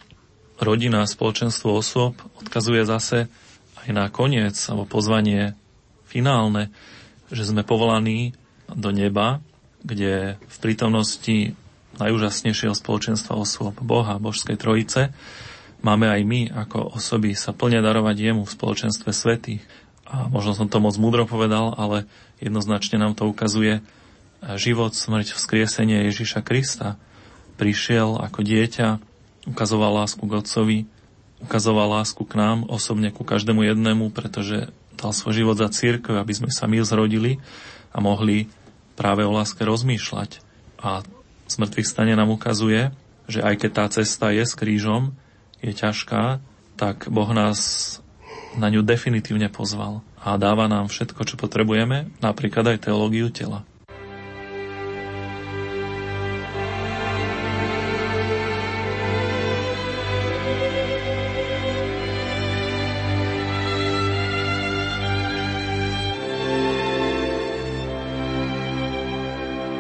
rodina, 0.59 1.07
spoločenstvo 1.07 1.71
osôb 1.71 2.19
odkazuje 2.43 2.83
zase 2.83 3.31
aj 3.87 3.89
na 3.95 4.11
koniec 4.11 4.59
alebo 4.67 4.91
pozvanie 4.91 5.55
finálne, 6.11 6.75
že 7.31 7.47
sme 7.47 7.63
povolaní 7.63 8.35
do 8.71 8.91
neba, 8.91 9.39
kde 9.87 10.35
v 10.43 10.57
prítomnosti 10.59 11.55
najúžasnejšieho 12.03 12.75
spoločenstva 12.75 13.39
osôb 13.39 13.79
Boha, 13.79 14.19
Božskej 14.19 14.59
Trojice, 14.59 15.15
máme 15.81 16.11
aj 16.11 16.23
my 16.27 16.41
ako 16.67 16.99
osoby 16.99 17.39
sa 17.39 17.55
plne 17.55 17.79
darovať 17.79 18.17
jemu 18.19 18.43
v 18.43 18.55
spoločenstve 18.59 19.15
svetých. 19.15 19.63
A 20.07 20.27
možno 20.27 20.59
som 20.59 20.67
to 20.67 20.83
moc 20.83 20.99
múdro 20.99 21.27
povedal, 21.27 21.75
ale 21.79 22.11
jednoznačne 22.43 22.99
nám 22.99 23.15
to 23.15 23.31
ukazuje 23.31 23.81
život, 24.59 24.93
smrť, 24.93 25.35
vzkriesenie 25.35 26.07
Ježiša 26.11 26.43
Krista. 26.45 27.01
Prišiel 27.57 28.21
ako 28.21 28.45
dieťa, 28.45 29.01
ukazoval 29.49 30.05
lásku 30.05 30.21
k 30.21 30.33
Otcovi, 30.37 30.79
ukazoval 31.41 32.03
lásku 32.03 32.23
k 32.27 32.35
nám, 32.37 32.69
osobne 32.69 33.09
ku 33.11 33.25
každému 33.25 33.65
jednému, 33.65 34.13
pretože 34.13 34.69
dal 34.97 35.13
svoj 35.13 35.45
život 35.45 35.57
za 35.57 35.69
církev, 35.73 36.17
aby 36.17 36.33
sme 36.33 36.51
sa 36.53 36.69
my 36.69 36.81
zrodili 36.85 37.41
a 37.93 38.01
mohli 38.01 38.49
práve 38.97 39.23
o 39.23 39.31
láske 39.31 39.63
rozmýšľať. 39.63 40.41
A 40.81 41.05
smrtvých 41.47 41.87
stane 41.87 42.17
nám 42.17 42.33
ukazuje, 42.33 42.91
že 43.31 43.45
aj 43.45 43.55
keď 43.63 43.71
tá 43.71 43.85
cesta 43.93 44.27
je 44.33 44.43
s 44.43 44.57
krížom, 44.57 45.15
je 45.61 45.73
ťažká, 45.77 46.41
tak 46.81 47.07
Boh 47.13 47.31
nás 47.33 47.59
na 48.57 48.73
ňu 48.73 48.81
definitívne 48.81 49.53
pozval 49.53 50.01
a 50.21 50.41
dáva 50.41 50.67
nám 50.67 50.89
všetko, 50.89 51.23
čo 51.29 51.37
potrebujeme, 51.37 52.11
napríklad 52.25 52.77
aj 52.77 52.89
teológiu 52.89 53.29
tela. 53.29 53.63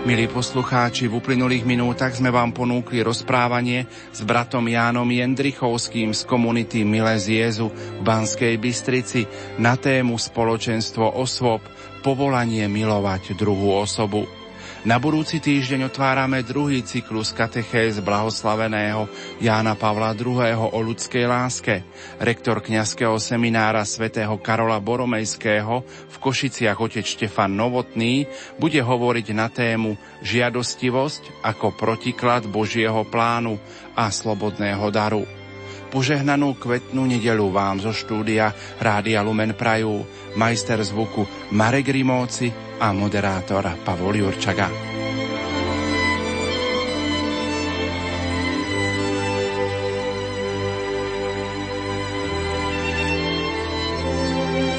Milí 0.06 0.30
poslucháči, 0.30 1.10
v 1.10 1.18
uplynulých 1.18 1.66
minútach 1.66 2.14
sme 2.14 2.30
vám 2.30 2.54
ponúkli 2.54 3.02
rozprávanie 3.02 3.90
s 4.14 4.22
bratom 4.22 4.62
Jánom 4.62 5.02
Jendrichovským 5.02 6.14
z 6.14 6.22
komunity 6.22 6.86
Miles 6.86 7.26
Jezu 7.26 7.74
v 7.74 8.06
Banskej 8.06 8.54
Bystrici 8.54 9.26
na 9.58 9.74
tému 9.74 10.14
spoločenstvo 10.14 11.10
osôb, 11.18 11.58
povolanie 12.06 12.70
milovať 12.70 13.34
druhú 13.34 13.82
osobu. 13.82 14.30
Na 14.86 15.02
budúci 15.02 15.42
týždeň 15.42 15.90
otvárame 15.90 16.46
druhý 16.46 16.78
cyklus 16.86 17.34
katechéz 17.34 17.98
blahoslaveného 17.98 19.10
Jána 19.42 19.74
Pavla 19.74 20.14
II. 20.14 20.38
o 20.54 20.78
ľudskej 20.78 21.26
láske. 21.26 21.82
Rektor 22.22 22.62
kňazského 22.62 23.18
seminára 23.18 23.82
svätého 23.82 24.38
Karola 24.38 24.78
Boromejského 24.78 25.82
v 25.82 26.16
Košiciach 26.22 26.78
otec 26.78 27.02
Štefan 27.02 27.58
Novotný 27.58 28.30
bude 28.62 28.78
hovoriť 28.78 29.26
na 29.34 29.50
tému 29.50 29.98
žiadostivosť 30.22 31.42
ako 31.42 31.74
protiklad 31.74 32.46
Božieho 32.46 33.02
plánu 33.10 33.58
a 33.98 34.06
slobodného 34.06 34.86
daru. 34.94 35.26
Požehnanú 35.90 36.54
kvetnú 36.62 37.10
nedelu 37.10 37.50
vám 37.50 37.82
zo 37.82 37.90
štúdia 37.90 38.54
Rádia 38.78 39.18
Lumen 39.26 39.50
Prajú 39.58 40.06
majster 40.38 40.78
zvuku 40.78 41.26
Marek 41.50 41.90
Rimóci 41.90 42.65
a 42.78 42.92
moderátor 42.92 43.64
Pavol 43.84 44.16
Jurčaga. 44.16 44.95